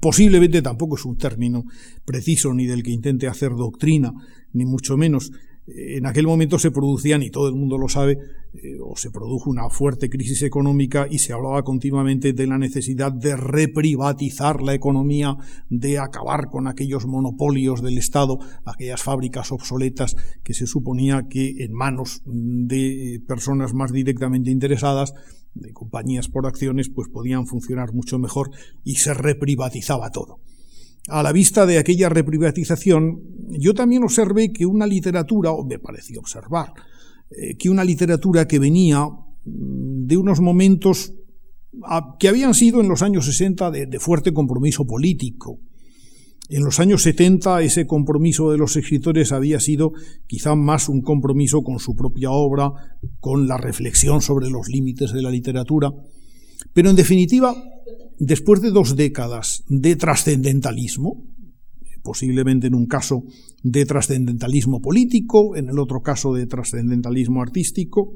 [0.00, 1.64] Posiblemente tampoco es un término
[2.04, 4.12] preciso ni del que intente hacer doctrina,
[4.52, 5.30] ni mucho menos,
[5.66, 8.18] en aquel momento se producían, y todo el mundo lo sabe,
[8.54, 13.12] eh, o se produjo una fuerte crisis económica y se hablaba continuamente de la necesidad
[13.12, 15.36] de reprivatizar la economía,
[15.68, 21.72] de acabar con aquellos monopolios del Estado, aquellas fábricas obsoletas que se suponía que en
[21.72, 25.12] manos de personas más directamente interesadas,
[25.60, 28.50] de compañías por acciones, pues podían funcionar mucho mejor
[28.84, 30.40] y se reprivatizaba todo
[31.08, 36.20] a la vista de aquella reprivatización, yo también observé que una literatura, o me pareció
[36.20, 36.72] observar,
[37.30, 41.14] eh, que una literatura que venía mm, de unos momentos
[42.18, 45.60] que habían sido en los años 60 de, fuerte compromiso político.
[46.50, 49.92] En los años 70 ese compromiso de los escritores había sido
[50.26, 52.72] quizá más un compromiso con su propia obra,
[53.20, 55.92] con la reflexión sobre los límites de la literatura.
[56.72, 57.54] Pero en definitiva,
[58.18, 61.26] después de dos décadas de trascendentalismo,
[62.02, 63.24] posiblemente en un caso
[63.62, 68.14] de trascendentalismo político, en el otro caso de trascendentalismo artístico,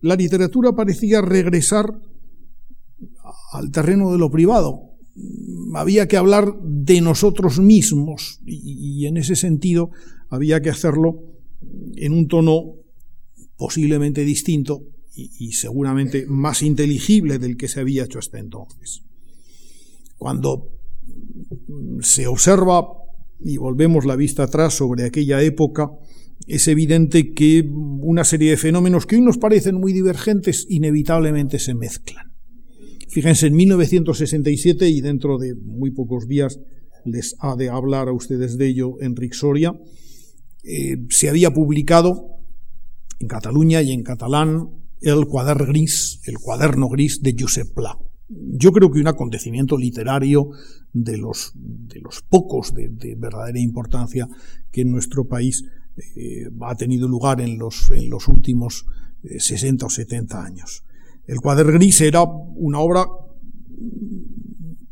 [0.00, 1.86] la literatura parecía regresar
[3.52, 4.93] al terreno de lo privado.
[5.74, 9.90] Había que hablar de nosotros mismos y, en ese sentido
[10.28, 11.22] había que hacerlo
[11.96, 12.76] en un tono
[13.56, 14.82] posiblemente distinto
[15.14, 19.02] y seguramente más inteligible del que se había hecho hasta entonces.
[20.16, 20.70] Cuando
[22.00, 22.86] se observa
[23.40, 25.90] y volvemos la vista atrás sobre aquella época,
[26.46, 31.74] es evidente que una serie de fenómenos que hoy nos parecen muy divergentes inevitablemente se
[31.74, 32.33] mezclan.
[33.14, 36.58] Fíjense, en 1967, y dentro de muy pocos días
[37.04, 39.72] les ha de hablar a ustedes de ello Enric Soria,
[40.64, 42.40] eh, se había publicado
[43.20, 44.68] en Cataluña y en catalán
[45.00, 47.96] el cuaderno gris, el cuaderno gris de Josep Pla
[48.28, 50.50] yo creo que un acontecimiento literario
[50.92, 54.28] de los, de los pocos de, verdadera importancia
[54.70, 55.64] que en nuestro país
[56.16, 58.86] eh, ha tenido lugar en los, en los últimos
[59.22, 60.84] 60 eh, o 70 años.
[61.26, 63.06] El cuaderno gris era una obra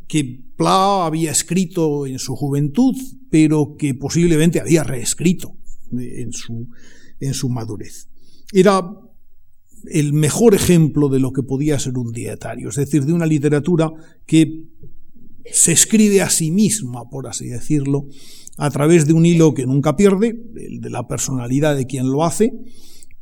[0.08, 2.94] que Pla había escrito en su juventud,
[3.30, 5.56] pero que posiblemente había reescrito
[5.90, 6.68] en su,
[7.20, 8.08] en su madurez.
[8.52, 8.82] Era
[9.90, 13.90] el mejor ejemplo de lo que podía ser un dietario, es decir, de una literatura
[14.26, 14.64] que
[15.50, 18.06] se escribe a sí misma, por así decirlo,
[18.58, 22.24] a través de un hilo que nunca pierde, el de la personalidad de quien lo
[22.24, 22.52] hace,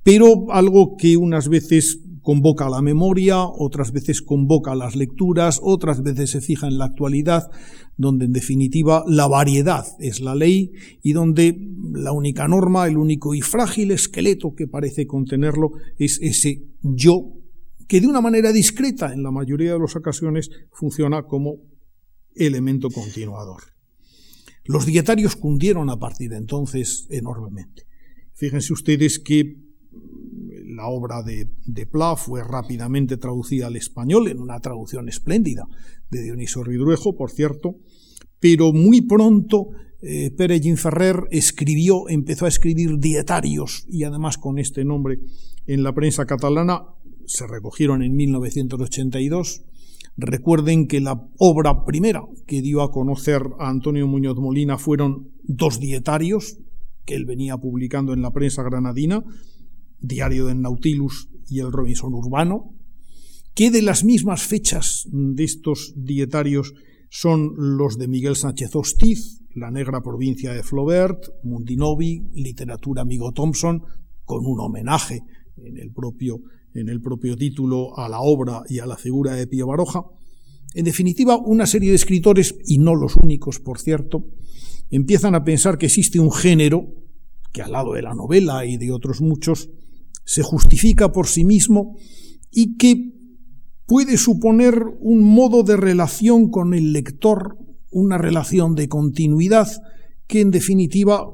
[0.02, 6.30] pero algo que unas veces convoca la memoria, otras veces convoca las lecturas, otras veces
[6.30, 7.50] se fija en la actualidad,
[7.96, 11.56] donde en definitiva la variedad es la ley y donde
[11.92, 17.32] la única norma, el único y frágil esqueleto que parece contenerlo es ese yo
[17.88, 21.56] que de una manera discreta en la mayoría de las ocasiones funciona como
[22.36, 23.62] elemento continuador.
[24.64, 27.86] Los dietarios cundieron a partir de entonces enormemente.
[28.34, 29.56] Fíjense ustedes que
[30.80, 35.66] la obra de, de Pla fue rápidamente traducida al español en una traducción espléndida
[36.10, 37.76] de Dioniso Ridruejo, por cierto,
[38.40, 39.68] pero muy pronto
[40.00, 45.18] eh, Pere Ferrer escribió, empezó a escribir dietarios y además con este nombre
[45.66, 46.84] en la prensa catalana,
[47.26, 49.62] se recogieron en 1982.
[50.16, 55.78] Recuerden que la obra primera que dio a conocer a Antonio Muñoz Molina fueron dos
[55.78, 56.56] dietarios
[57.04, 59.22] que él venía publicando en la prensa granadina,
[60.00, 62.74] Diario del Nautilus y el Robinson Urbano,
[63.54, 66.74] que de las mismas fechas de estos dietarios
[67.10, 73.82] son los de Miguel Sánchez Hostiz, La negra provincia de Flaubert, Mundinovi, Literatura Amigo Thompson,
[74.24, 75.24] con un homenaje
[75.56, 76.40] en el propio,
[76.72, 80.04] en el propio título a la obra y a la figura de Pío Baroja.
[80.74, 84.24] En definitiva, una serie de escritores, y no los únicos, por cierto,
[84.88, 86.86] empiezan a pensar que existe un género
[87.52, 89.68] que al lado de la novela y de otros muchos,
[90.30, 91.96] se justifica por sí mismo
[92.52, 93.14] y que
[93.84, 97.58] puede suponer un modo de relación con el lector,
[97.90, 99.66] una relación de continuidad
[100.28, 101.26] que en definitiva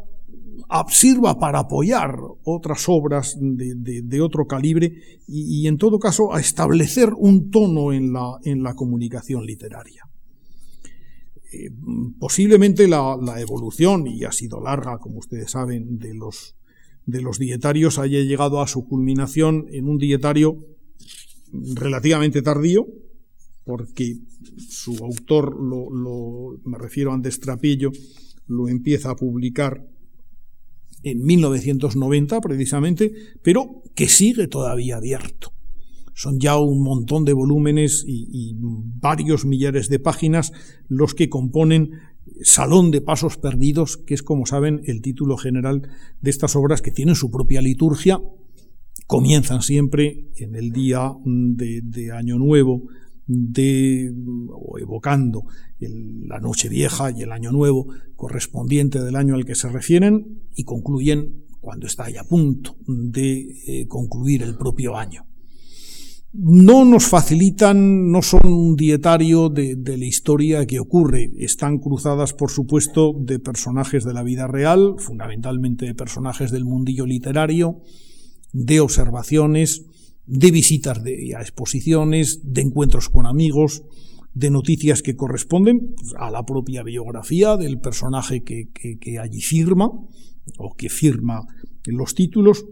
[0.88, 4.94] sirva para apoyar otras obras de, otro calibre
[5.28, 10.04] y, en todo caso a establecer un tono en la, en la comunicación literaria.
[11.52, 11.70] Eh,
[12.18, 16.55] posiblemente la, la, evolución, y ha sido larga, como ustedes saben, de los
[17.06, 20.66] de los dietarios haya llegado a su culminación en un dietario
[21.52, 22.86] relativamente tardío,
[23.64, 24.18] porque
[24.68, 27.90] su autor, lo, me refiero a Andrés Trapillo,
[28.48, 29.88] lo empieza a publicar
[31.02, 35.52] en 1990 precisamente, pero que sigue todavía abierto.
[36.14, 40.52] Son ya un montón de volúmenes y, y varios millares de páginas
[40.88, 41.90] los que componen
[42.42, 45.88] Salón de Pasos Perdidos, que es, como saben, el título general
[46.20, 48.20] de estas obras que tienen su propia liturgia,
[49.06, 52.88] comienzan siempre en el día de, Año Nuevo,
[53.26, 54.12] de,
[54.52, 55.44] o evocando
[55.78, 60.64] la Noche Vieja y el Año Nuevo correspondiente del año al que se refieren, y
[60.64, 65.25] concluyen cuando está ya a punto de eh, concluir el propio año
[66.38, 71.30] no nos facilitan, no son un dietario de, la historia que ocurre.
[71.38, 77.06] Están cruzadas, por supuesto, de personajes de la vida real, fundamentalmente de personajes del mundillo
[77.06, 77.80] literario,
[78.52, 79.86] de observaciones,
[80.26, 83.82] de visitas de, a exposiciones, de encuentros con amigos,
[84.34, 89.90] de noticias que corresponden a la propia biografía del personaje que, que allí firma
[90.58, 91.46] o que firma
[91.84, 92.66] los títulos,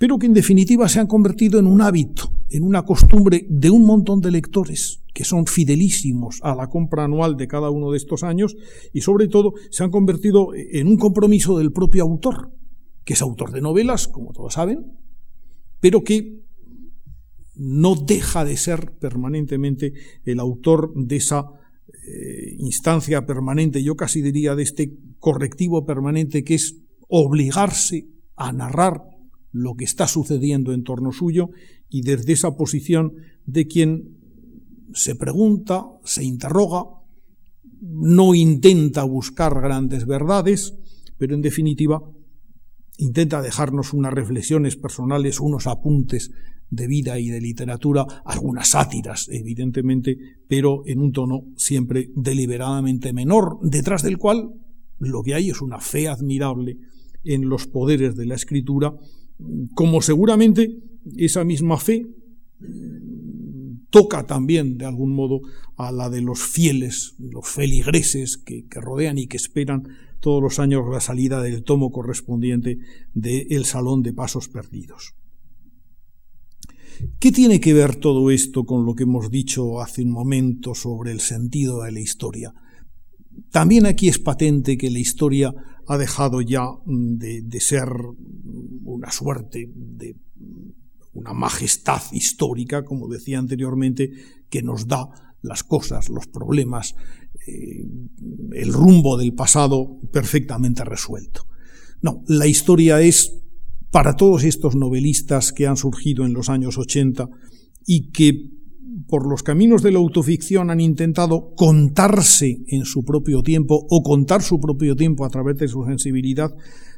[0.00, 3.84] pero que en definitiva se han convertido en un hábito, en una costumbre de un
[3.84, 8.22] montón de lectores que son fidelísimos a la compra anual de cada uno de estos
[8.22, 8.56] años
[8.94, 12.50] y sobre todo se han convertido en un compromiso del propio autor,
[13.04, 14.90] que es autor de novelas, como todos saben,
[15.80, 16.44] pero que
[17.56, 19.92] no deja de ser permanentemente
[20.24, 21.44] el autor de esa
[22.08, 29.09] eh, instancia permanente, yo casi diría de este correctivo permanente que es obligarse a narrar
[29.52, 31.50] lo que está sucediendo en torno suyo
[31.88, 33.14] y desde esa posición
[33.46, 34.16] de quien
[34.94, 36.84] se pregunta, se interroga,
[37.80, 40.74] no intenta buscar grandes verdades,
[41.18, 42.02] pero en definitiva
[42.98, 46.30] intenta dejarnos unas reflexiones personales, unos apuntes
[46.68, 50.16] de vida y de literatura, algunas sátiras, evidentemente,
[50.48, 54.50] pero en un tono siempre deliberadamente menor, detrás del cual
[54.98, 56.78] lo que hay es una fe admirable
[57.24, 58.94] en los poderes de la escritura
[59.74, 60.76] como seguramente
[61.16, 62.06] esa misma fe
[63.90, 65.40] toca también de algún modo
[65.76, 69.88] a la de los fieles, los feligreses que, rodean y que esperan
[70.20, 72.78] todos los años la salida del tomo correspondiente
[73.14, 75.14] del Salón de Pasos Perdidos.
[77.18, 81.12] ¿Qué tiene que ver todo esto con lo que hemos dicho hace un momento sobre
[81.12, 82.52] el sentido de la historia?
[83.50, 85.54] También aquí es patente que la historia
[85.86, 87.88] ha dejado ya de, de ser
[88.84, 90.16] una suerte de
[91.12, 94.12] una majestad histórica, como decía anteriormente,
[94.48, 95.08] que nos da
[95.42, 96.94] las cosas, los problemas,
[97.46, 97.84] eh,
[98.52, 101.46] el rumbo del pasado perfectamente resuelto.
[102.02, 103.36] No, la historia es
[103.90, 107.28] para todos estos novelistas que han surgido en los años 80
[107.86, 108.50] y que
[109.06, 114.42] por los caminos de la autoficción han intentado contarse en su propio tiempo o contar
[114.42, 116.50] su propio tiempo a través de su sensibilidad,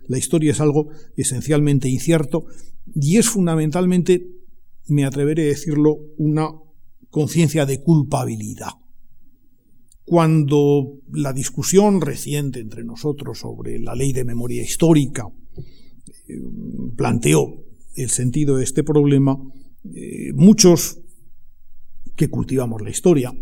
[0.09, 2.45] la historia es algo esencialmente incierto
[2.95, 4.27] y es fundamentalmente,
[4.89, 6.49] me atreveré a decirlo, una
[7.11, 8.71] conciencia de culpabilidad.
[10.05, 15.29] Cuando la discusión reciente entre nosotros sobre la ley de memoria histórica
[16.29, 16.35] eh,
[16.97, 19.39] planteó el sentido de este problema,
[19.95, 21.02] eh, muchos
[22.23, 23.35] que cultivamos la historia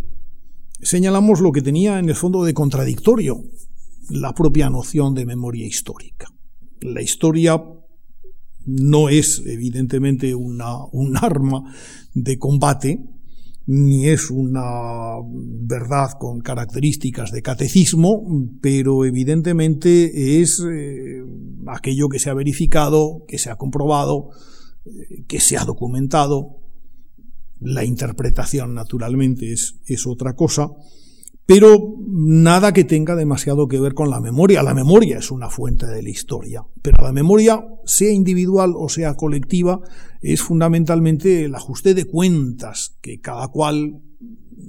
[0.82, 3.44] señalamos lo que tenía en el fondo de contradictorio
[4.08, 6.28] la propia noción de memoria histórica.
[6.80, 7.62] La historia
[8.66, 11.72] no es evidentemente una, un arma
[12.14, 13.04] de combate,
[13.66, 21.22] ni es una verdad con características de catecismo, pero evidentemente es eh,
[21.68, 24.30] aquello que se ha verificado, que se ha comprobado,
[24.86, 26.59] eh, que se ha documentado.
[27.60, 30.70] La interpretación, naturalmente, es, otra cosa,
[31.44, 34.62] pero nada que tenga demasiado que ver con la memoria.
[34.62, 39.14] La memoria es una fuente de la historia, pero la memoria, sea individual o sea
[39.14, 39.80] colectiva,
[40.22, 44.00] es fundamentalmente el ajuste de cuentas que cada cual,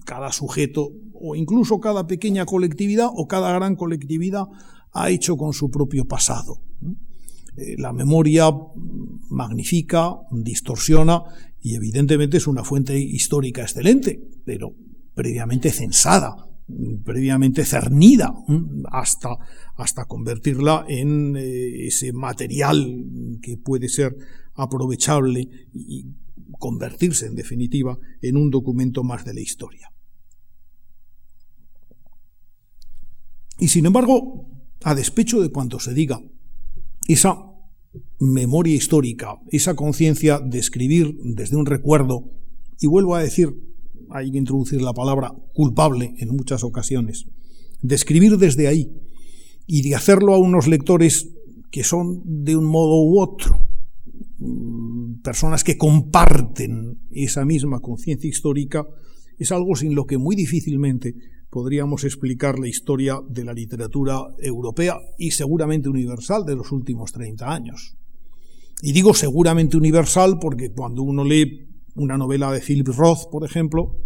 [0.06, 4.48] cada sujeto o incluso cada pequeña colectividad o cada gran colectividad
[4.92, 6.62] ha hecho con su propio pasado.
[7.58, 8.50] Eh, la memoria
[9.30, 11.24] magnifica, distorsiona
[11.62, 14.76] y evidentemente es una fuente histórica excelente, pero
[15.14, 16.52] previamente censada
[17.04, 18.34] previamente cernida
[18.92, 19.38] hasta,
[19.76, 24.16] hasta convertirla en eh, ese material que puede ser
[24.56, 26.06] aprovechable y
[26.60, 29.92] convertirse en definitiva en un documento más de la historia.
[33.60, 34.48] Y sin embargo,
[34.84, 36.20] a despecho de cuanto se diga,
[37.08, 37.51] esa
[38.20, 42.30] memoria histórica, esa conciencia de escribir desde un recuerdo,
[42.80, 43.50] y vuelvo a decir,
[44.10, 47.26] hay que introducir la palabra culpable en muchas ocasiones,
[47.82, 48.92] de escribir desde ahí
[49.68, 51.30] y de hacerlo a unos lectores
[51.72, 53.68] que son de un modo u otro,
[55.24, 58.86] personas que comparten esa misma conciencia histórica,
[59.38, 61.16] es algo sin lo que muy difícilmente
[61.52, 67.54] podríamos explicar la historia de la literatura europea y seguramente universal de los últimos 30
[67.54, 67.98] años.
[68.82, 73.98] Y digo seguramente universal porque cuando uno lee una novela de Philip Roth, por ejemplo,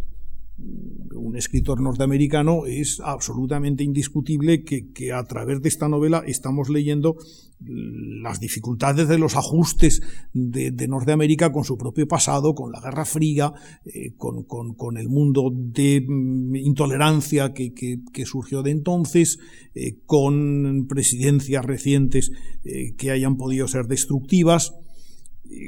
[1.25, 7.17] un escritor norteamericano, es absolutamente indiscutible que, a través de esta novela estamos leyendo
[7.59, 10.01] las dificultades de los ajustes
[10.33, 13.53] de, Norteamérica con su propio pasado, con la Guerra Fría,
[13.85, 19.39] eh, con, el mundo de mm, intolerancia que, surgió de entonces,
[19.73, 22.31] eh, con presidencias recientes
[22.63, 24.73] eh, que hayan podido ser destructivas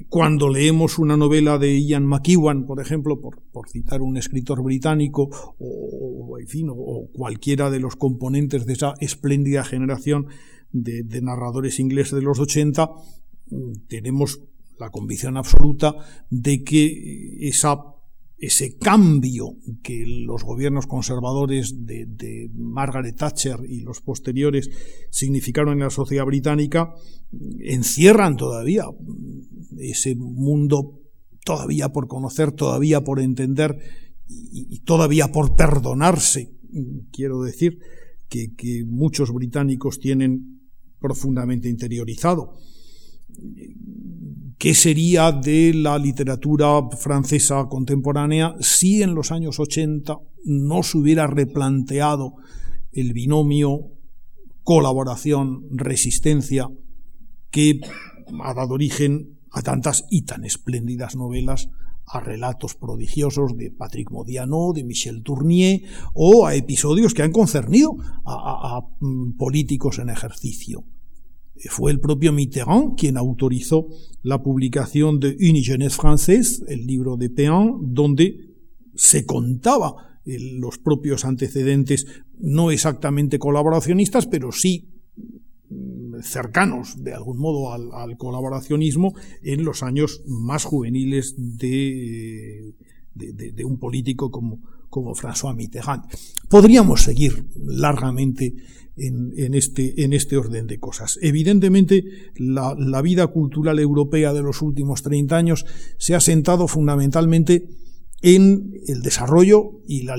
[0.09, 6.37] cuando leemos una novela de Ian McEwan, por ejemplo, por, citar un escritor británico, o,
[6.39, 10.27] en fin, o, cualquiera de los componentes de esa espléndida generación
[10.71, 12.89] de, narradores ingleses de los 80,
[13.87, 14.41] tenemos
[14.79, 15.95] la convicción absoluta
[16.29, 17.77] de que esa,
[18.39, 24.69] ese cambio que los gobiernos conservadores de, Margaret Thatcher y los posteriores
[25.09, 26.93] significaron en la sociedad británica
[27.59, 28.85] encierran todavía
[29.79, 31.01] ese mundo
[31.43, 33.79] todavía por conocer, todavía por entender
[34.27, 36.51] y, todavía por perdonarse,
[37.11, 37.79] quiero decir,
[38.27, 40.59] que, muchos británicos tienen
[40.99, 42.57] profundamente interiorizado.
[44.57, 51.27] ¿Qué sería de la literatura francesa contemporánea si en los años 80 no se hubiera
[51.27, 52.33] replanteado
[52.91, 53.91] el binomio
[54.63, 56.71] colaboración-resistencia
[57.51, 57.81] que
[58.41, 61.69] ha dado origen a tantas y tan espléndidas novelas,
[62.07, 65.83] a relatos prodigiosos de Patrick Modiano, de Michel Tournier,
[66.15, 67.95] o a episodios que han concernido
[68.25, 70.83] a, mm, políticos en ejercicio.
[71.69, 73.87] Fue el propio Mitterrand quien autorizó
[74.23, 78.55] la publicación de Une jeunesse française, el libro de Péan, donde
[78.95, 82.05] se contaba los propios antecedentes,
[82.39, 84.89] no exactamente colaboracionistas, pero sí
[86.21, 92.73] cercanos de algún modo al, colaboracionismo en los años más juveniles de,
[93.13, 96.05] de, un político como, como François Mitterrand.
[96.49, 98.55] Podríamos seguir largamente
[98.97, 101.19] en, este, en este orden de cosas.
[101.21, 102.03] Evidentemente,
[102.35, 105.65] la, vida cultural europea de los últimos 30 años
[105.97, 107.69] se ha sentado fundamentalmente
[108.21, 110.15] en el desarrollo y la,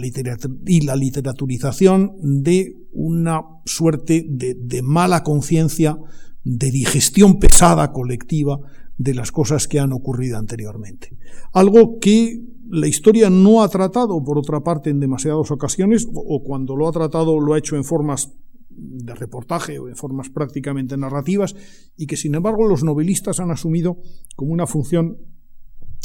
[0.66, 5.98] y la literaturización de una suerte de, mala conciencia,
[6.44, 8.60] de digestión pesada colectiva
[8.96, 11.16] de las cosas que han ocurrido anteriormente.
[11.52, 16.76] Algo que la historia no ha tratado, por otra parte, en demasiadas ocasiones, o cuando
[16.76, 18.32] lo ha tratado lo ha hecho en formas
[18.78, 21.54] de reportaje o en formas prácticamente narrativas,
[21.96, 23.98] y que sin embargo los novelistas han asumido
[24.36, 25.18] como una función,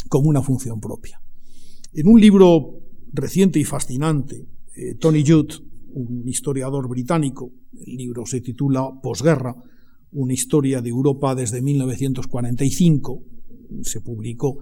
[0.08, 1.20] como una función propia.
[1.92, 2.80] En un libro
[3.12, 4.46] reciente y fascinante,
[4.76, 5.52] eh, Tony Judd,
[5.92, 7.52] un historiador británico,
[7.86, 9.54] el libro se titula Posguerra,
[10.12, 13.22] una historia de Europa desde 1945,
[13.82, 14.58] se publicó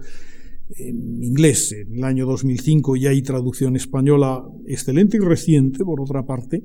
[0.75, 6.25] en inglés en el año 2005 y hay traducción española excelente y reciente, por otra
[6.25, 6.63] parte.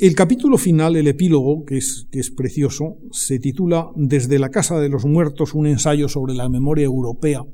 [0.00, 5.04] El capítulo final, el epílogo, que es, precioso, se titula Desde la Casa de los
[5.04, 7.44] Muertos, un ensayo sobre la memoria europea,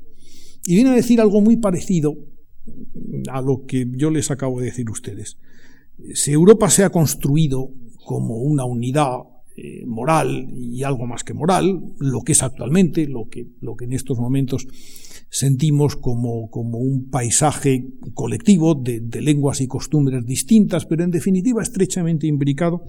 [0.65, 2.15] y viene a decir algo muy parecido
[3.31, 5.37] a lo que yo les acabo de decir a ustedes.
[6.15, 7.69] Si Europa se ha construido
[8.05, 9.19] como una unidad
[9.55, 13.45] eh, moral y algo más que moral, lo que es actualmente, lo que
[13.85, 14.65] en estos momentos
[15.31, 21.63] sentimos como, como un paisaje colectivo de, de, lenguas y costumbres distintas, pero en definitiva
[21.63, 22.83] estrechamente imbricado,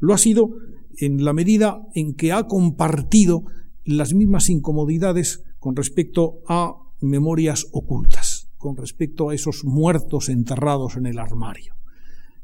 [0.00, 0.56] lo ha sido
[0.96, 3.44] en la medida en que ha compartido
[3.84, 11.06] las mismas incomodidades con respecto a memorias ocultas con respecto a esos muertos enterrados en
[11.06, 11.74] el armario.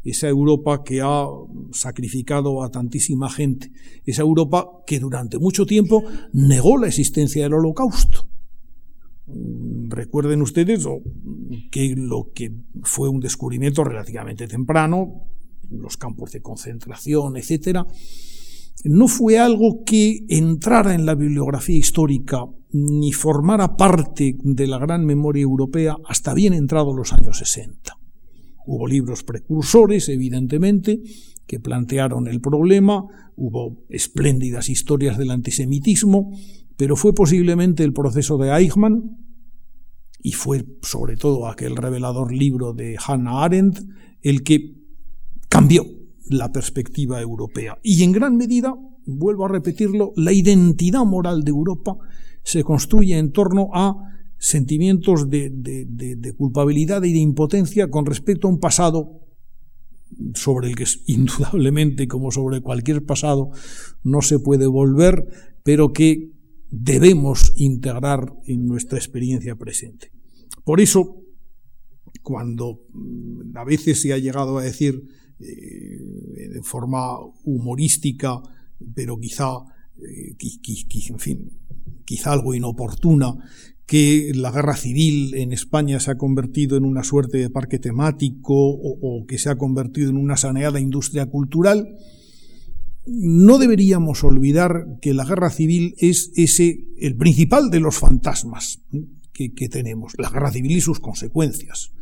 [0.02, 1.26] Esa Europa que ha
[1.72, 3.70] sacrificado a tantísima gente,
[4.04, 8.28] esa Europa que durante mucho tiempo negó la existencia del holocausto.
[9.88, 10.86] Recuerden ustedes
[11.70, 12.52] que lo que
[12.82, 15.24] fue un descubrimiento relativamente temprano,
[15.70, 17.86] los campos de concentración, etcétera,
[18.84, 25.04] no fue algo que entrara en la bibliografía histórica ni formara parte de la gran
[25.04, 27.98] memoria europea hasta bien entrados los años 60.
[28.66, 31.00] Hubo libros precursores, evidentemente,
[31.46, 33.04] que plantearon el problema,
[33.36, 36.30] hubo espléndidas historias del antisemitismo,
[36.78, 39.18] pero fue posiblemente el proceso de Eichmann,
[40.22, 43.80] y fue sobre todo aquel revelador libro de Hannah Arendt,
[44.22, 44.76] el que
[45.48, 45.84] cambió
[46.30, 47.78] la perspectiva europea.
[47.82, 48.76] Y en gran medida,
[49.06, 51.96] vuelvo a repetirlo, la identidad moral de Europa
[52.44, 53.96] se construye en torno a
[54.38, 59.26] sentimientos de, culpabilidad y de impotencia con respecto a un pasado
[60.34, 63.50] sobre el que indudablemente, como sobre cualquier pasado,
[64.04, 65.26] no se puede volver,
[65.64, 66.37] pero que
[66.70, 70.10] debemos integrar en nuestra experiencia presente.
[70.64, 71.22] Por eso,
[72.22, 75.02] cuando mm, a veces se ha llegado a decir
[75.40, 78.42] eh, de forma humorística,
[78.94, 79.48] pero quizá,
[79.98, 80.36] eh,
[81.08, 81.50] en fin,
[82.04, 83.34] quizá algo inoportuna,
[83.88, 88.54] que la guerra civil en España se ha convertido en una suerte de parque temático
[88.54, 91.96] o, que se ha convertido en una saneada industria cultural,
[93.08, 98.80] no deberíamos olvidar que la guerra civil es ese el principal de los fantasmas
[99.32, 101.92] que, que tenemos, la guerra civil y sus consecuencias.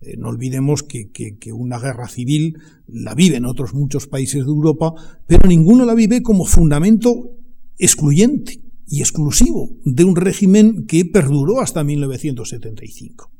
[0.00, 4.94] Eh, no olvidemos que, que, una guerra civil la viven otros muchos países de Europa,
[5.26, 7.36] pero ninguno la vive como fundamento
[7.78, 13.30] excluyente y exclusivo de un régimen que perduró hasta 1975.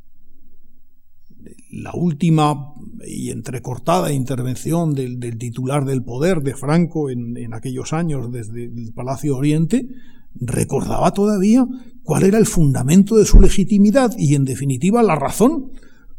[1.70, 2.72] La última
[3.06, 8.92] y entrecortada intervención del, titular del poder de Franco en, en, aquellos años desde el
[8.94, 9.86] Palacio Oriente
[10.34, 11.66] recordaba todavía
[12.02, 15.72] cuál era el fundamento de su legitimidad y, en definitiva, la razón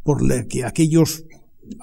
[0.03, 1.25] por la que aquellos,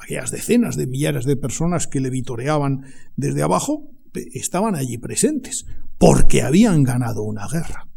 [0.03, 2.85] aquellas decenas de millares de personas que le vitoreaban
[3.17, 3.91] desde abajo
[4.33, 5.67] estaban allí presentes
[5.99, 7.89] porque habían ganado una guerra.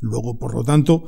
[0.00, 1.04] Luego, por lo tanto,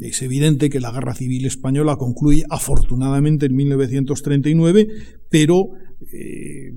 [0.00, 4.88] es evidente que la guerra civil española concluye afortunadamente en 1939,
[5.28, 5.72] pero
[6.12, 6.72] eh,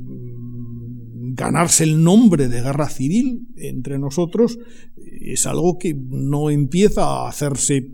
[1.36, 4.60] ganarse el nombre de guerra civil entre nosotros
[5.22, 7.92] es algo que no empieza a hacerse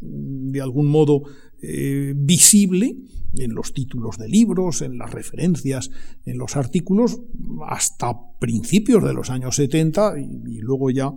[0.00, 1.22] de algún modo
[1.60, 2.96] eh, visible
[3.38, 5.90] en los títulos de libros, en las referencias,
[6.24, 7.20] en los artículos,
[7.66, 11.12] hasta principios de los años 70 y, luego ya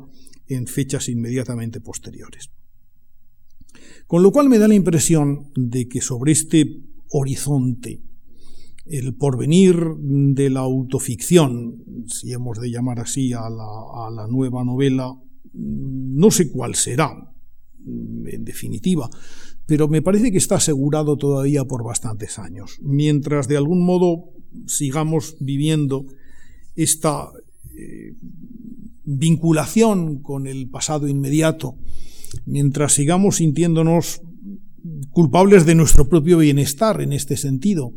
[0.49, 2.51] en fechas inmediatamente posteriores.
[4.07, 6.81] Con lo cual me da la impresión de que sobre este
[7.11, 8.01] horizonte,
[8.85, 15.15] el porvenir de la autoficción, si hemos de llamar así a la, nueva novela,
[15.53, 17.13] no sé cuál será,
[17.85, 19.09] en definitiva,
[19.67, 22.79] pero me parece que está asegurado todavía por bastantes años.
[22.81, 24.31] Mientras de algún modo
[24.65, 26.05] sigamos viviendo
[26.75, 27.29] esta
[27.77, 28.15] eh,
[29.17, 31.75] vinculación con el pasado inmediato,
[32.45, 34.21] mientras sigamos sintiéndonos
[35.11, 37.93] culpables de nuestro propio bienestar en este sentido,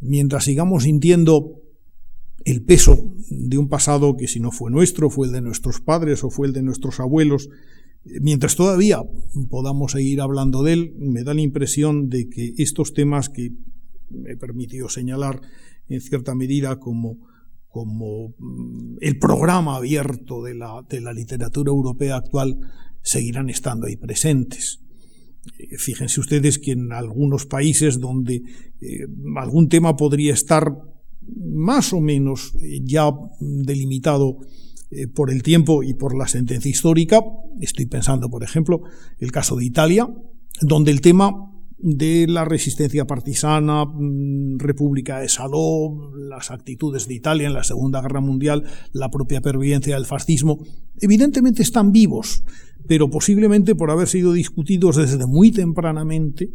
[0.00, 1.62] mientras sigamos sintiendo
[2.44, 6.22] el peso de un pasado que si no fue nuestro, fue el de nuestros padres
[6.22, 7.48] o fue el de nuestros abuelos,
[8.20, 9.02] Mientras todavía
[9.50, 13.50] podamos seguir hablando de él, me da la impresión de que estos temas que
[14.10, 15.40] me he permitido señalar
[15.88, 17.18] en cierta medida como,
[17.76, 22.56] como mm, el programa abierto de la, de la literatura europea actual
[23.02, 24.80] seguirán estando ahí presentes.
[25.58, 28.36] Eh, fíjense ustedes que en algunos países donde
[28.80, 29.06] eh,
[29.36, 30.72] algún tema podría estar
[31.20, 33.10] más o menos eh, ya
[33.40, 34.38] delimitado
[35.14, 37.20] por el tiempo y por la sentencia histórica.
[37.60, 38.82] Estoy pensando, por ejemplo,
[39.18, 40.08] el caso de Italia,
[40.62, 41.32] donde el tema
[41.78, 48.00] de la resistencia partisana, mm, República de Saló, las actitudes de Italia en la Segunda
[48.00, 50.58] Guerra Mundial, la propia pervivencia del fascismo,
[51.00, 52.44] evidentemente están vivos,
[52.86, 56.50] pero posiblemente por haber sido discutidos desde muy tempranamente,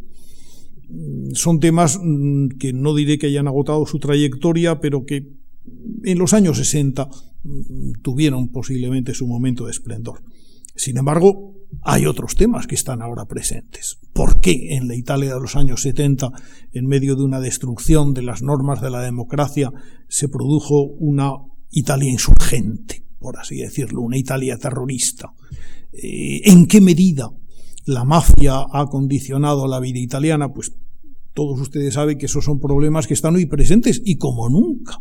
[0.89, 5.28] mm, son temas mm, que no diré que hayan agotado su trayectoria, pero que
[6.03, 7.09] en los años 60
[7.43, 10.24] mm, tuvieron posiblemente su momento de esplendor.
[10.76, 13.97] Sin embargo, hay otros temas que están ahora presentes.
[14.13, 16.32] ¿Por qué en la Italia de los años 70,
[16.74, 19.72] en medio de una destrucción de las normas de la democracia,
[20.07, 21.32] se produjo una
[21.72, 25.34] Italia insurgente, por así decirlo, una Italia terrorista?
[25.93, 27.32] Eh, ¿En qué medida
[27.86, 30.53] la mafia ha condicionado la vida italiana?
[30.53, 30.74] Pues
[31.34, 34.97] todos ustedes saben que esos son problemas que están hoy presentes y como nunca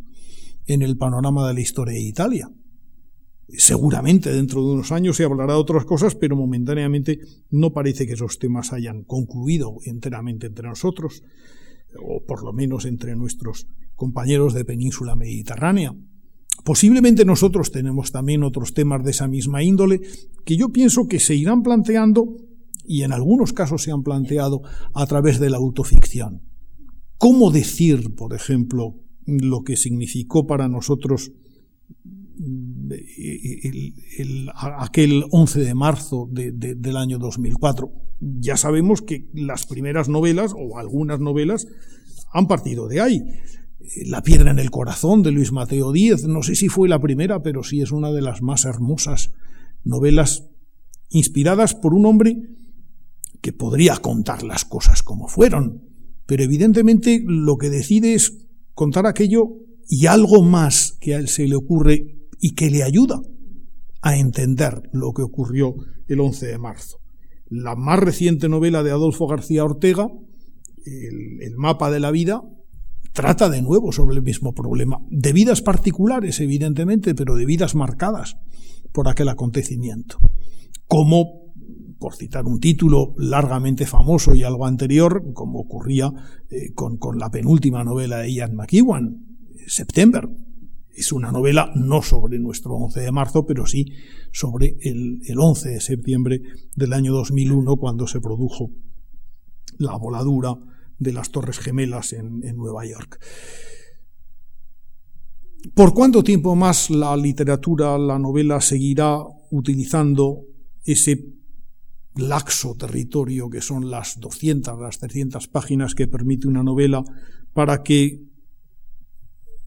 [0.66, 2.50] en el panorama de la historia de Italia.
[3.56, 7.20] Seguramente dentro de unos años se hablará de otras cosas, pero momentáneamente
[7.50, 11.22] no parece que esos temas hayan concluido enteramente entre nosotros,
[12.00, 15.94] o por lo menos entre nuestros compañeros de península mediterránea.
[16.64, 20.00] Posiblemente nosotros tenemos también otros temas de esa misma índole
[20.44, 22.36] que yo pienso que se irán planteando
[22.84, 24.62] y en algunos casos se han planteado
[24.94, 26.42] a través de la autoficción.
[27.18, 28.96] ¿Cómo decir, por ejemplo,
[29.26, 31.32] lo que significó para nosotros
[34.78, 37.92] aquel 11 de marzo del año 2004?
[38.20, 41.66] Ya sabemos que las primeras novelas, o algunas novelas,
[42.32, 43.22] han partido de ahí.
[44.06, 47.42] La piedra en el corazón de Luis Mateo Díez, no sé si fue la primera,
[47.42, 49.32] pero sí es una de las más hermosas
[49.84, 50.46] novelas
[51.08, 52.36] inspiradas por un hombre
[53.40, 55.82] que podría contar las cosas como fueron,
[56.26, 59.48] pero evidentemente lo que decide es contar aquello
[59.88, 63.20] y algo más que a él se le ocurre y que le ayuda
[64.02, 65.74] a entender lo que ocurrió
[66.08, 66.98] el 11 de marzo.
[67.48, 70.08] La más reciente novela de Adolfo García Ortega,
[70.84, 72.42] el, mapa de la vida,
[73.12, 78.36] trata de nuevo sobre el mismo problema, de vidas particulares, evidentemente, pero de vidas marcadas
[78.92, 80.18] por aquel acontecimiento.
[80.86, 81.52] Como,
[81.98, 86.12] por citar un título largamente famoso y algo anterior, como ocurría
[86.50, 89.26] eh, con, la penúltima novela de Ian McEwan,
[89.66, 90.28] September.
[91.00, 93.86] Es una novela no sobre nuestro 11 de marzo, pero sí
[94.32, 96.42] sobre el, 11 de septiembre
[96.76, 98.70] del año 2001, cuando se produjo
[99.78, 100.58] la voladura
[100.98, 103.18] de las Torres Gemelas en, en Nueva York.
[105.74, 109.20] ¿Por cuánto tiempo más la literatura, la novela seguirá
[109.50, 110.42] utilizando
[110.84, 111.32] ese
[112.14, 117.02] laxo territorio que son las 200, las 300 páginas que permite una novela
[117.54, 118.29] para que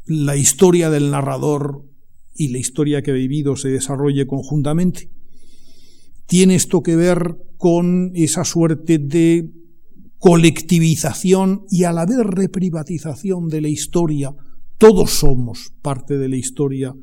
[0.05, 1.83] la historia del narrador
[2.35, 5.09] y la historia que ha vivido se desarrolle conjuntamente?
[6.25, 9.49] ¿Tiene esto que ver con esa suerte de
[10.17, 14.33] colectivización y a la vez reprivatización de la historia?
[14.77, 16.95] Todos somos parte de la historia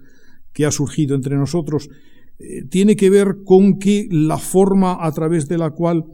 [0.53, 1.88] que ha surgido entre nosotros
[2.40, 6.05] eh, tiene que ver con que la forma a través de la cual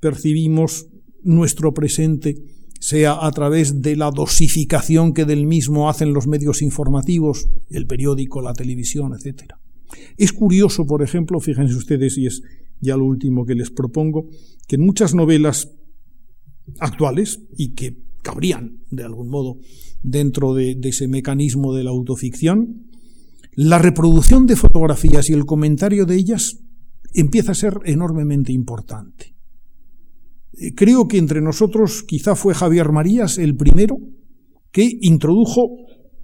[0.00, 0.88] percibimos
[1.22, 2.34] nuestro presente
[2.80, 8.42] sea a través de la dosificación que del mismo hacen los medios informativos, el periódico,
[8.42, 9.54] la televisión, etc.
[10.16, 12.42] Es curioso, por ejemplo, fíjense ustedes, y es
[12.80, 14.28] ya lo último que les propongo,
[14.66, 15.72] que en muchas novelas
[16.80, 19.58] actuales, y que cabrían, de algún modo,
[20.02, 22.88] dentro de, de ese mecanismo de la autoficción,
[23.52, 26.58] la reproducción de fotografías y el comentario de ellas
[27.14, 29.35] empieza a ser enormemente importante.
[30.56, 33.98] Eh, creo que entre nosotros quizá fue Javier Marías el primero
[34.72, 35.70] que introdujo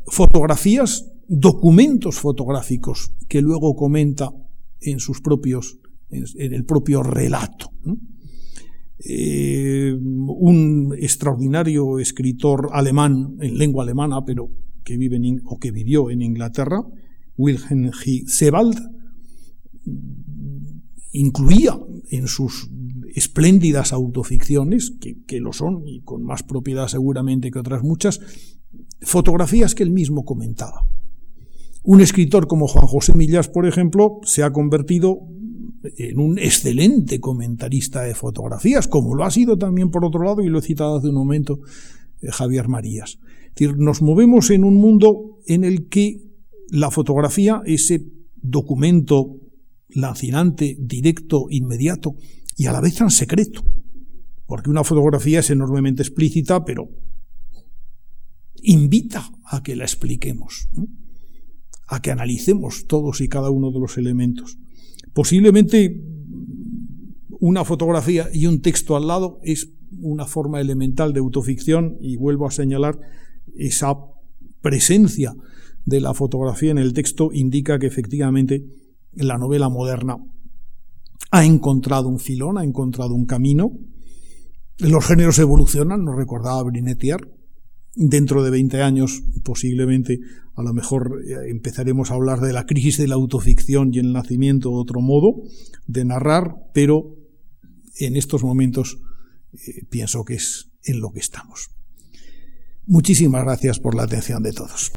[0.06, 4.30] fotografías, documentos fotográficos que luego comenta
[4.80, 5.78] en sus propios,
[6.10, 7.70] en el propio relato.
[9.04, 14.48] Eh, un extraordinario escritor alemán en lengua alemana, pero
[14.84, 16.82] que vive o que vivió en Inglaterra,
[17.36, 18.26] Wilhelm G.
[18.26, 18.78] Sebald
[21.12, 21.78] incluía
[22.10, 22.70] en sus
[23.14, 28.20] espléndidas autoficciones, que, lo son y con más propiedad seguramente que otras muchas,
[29.00, 30.86] fotografías que él mismo comentaba.
[31.82, 35.18] Un escritor como Juan José Millas, por ejemplo, se ha convertido
[35.98, 40.48] en un excelente comentarista de fotografías, como lo ha sido también por otro lado, y
[40.48, 41.58] lo he citado hace un momento,
[42.20, 43.18] eh, Javier Marías.
[43.46, 46.22] Es decir, nos movemos en un mundo en el que
[46.70, 48.06] la fotografía, ese
[48.40, 49.36] documento
[49.90, 52.14] lancinante, directo, inmediato
[52.56, 53.64] y a la vez tan secreto,
[54.46, 56.88] porque una fotografía es enormemente explícita, pero
[58.62, 60.68] invita a que la expliquemos,
[61.88, 64.58] a que analicemos todos y cada uno de los elementos.
[65.12, 66.00] Posiblemente
[67.40, 72.46] una fotografía y un texto al lado es una forma elemental de autoficción y vuelvo
[72.46, 73.00] a señalar
[73.56, 73.96] esa
[74.60, 75.34] presencia
[75.84, 78.64] de la fotografía en el texto indica que efectivamente
[79.12, 80.18] la novela moderna
[81.32, 83.72] ha encontrado un filón, ha encontrado un camino.
[84.78, 87.26] Los géneros evolucionan, nos recordaba Brinetier.
[87.94, 90.20] Dentro de 20 años, posiblemente,
[90.54, 94.12] a lo mejor eh, empezaremos a hablar de la crisis de la autoficción y el
[94.12, 95.42] nacimiento de otro modo
[95.86, 97.16] de narrar, pero
[97.98, 98.98] en estos momentos
[99.52, 101.70] eh, pienso que es en lo que estamos.
[102.86, 104.92] Muchísimas gracias por la atención de todos.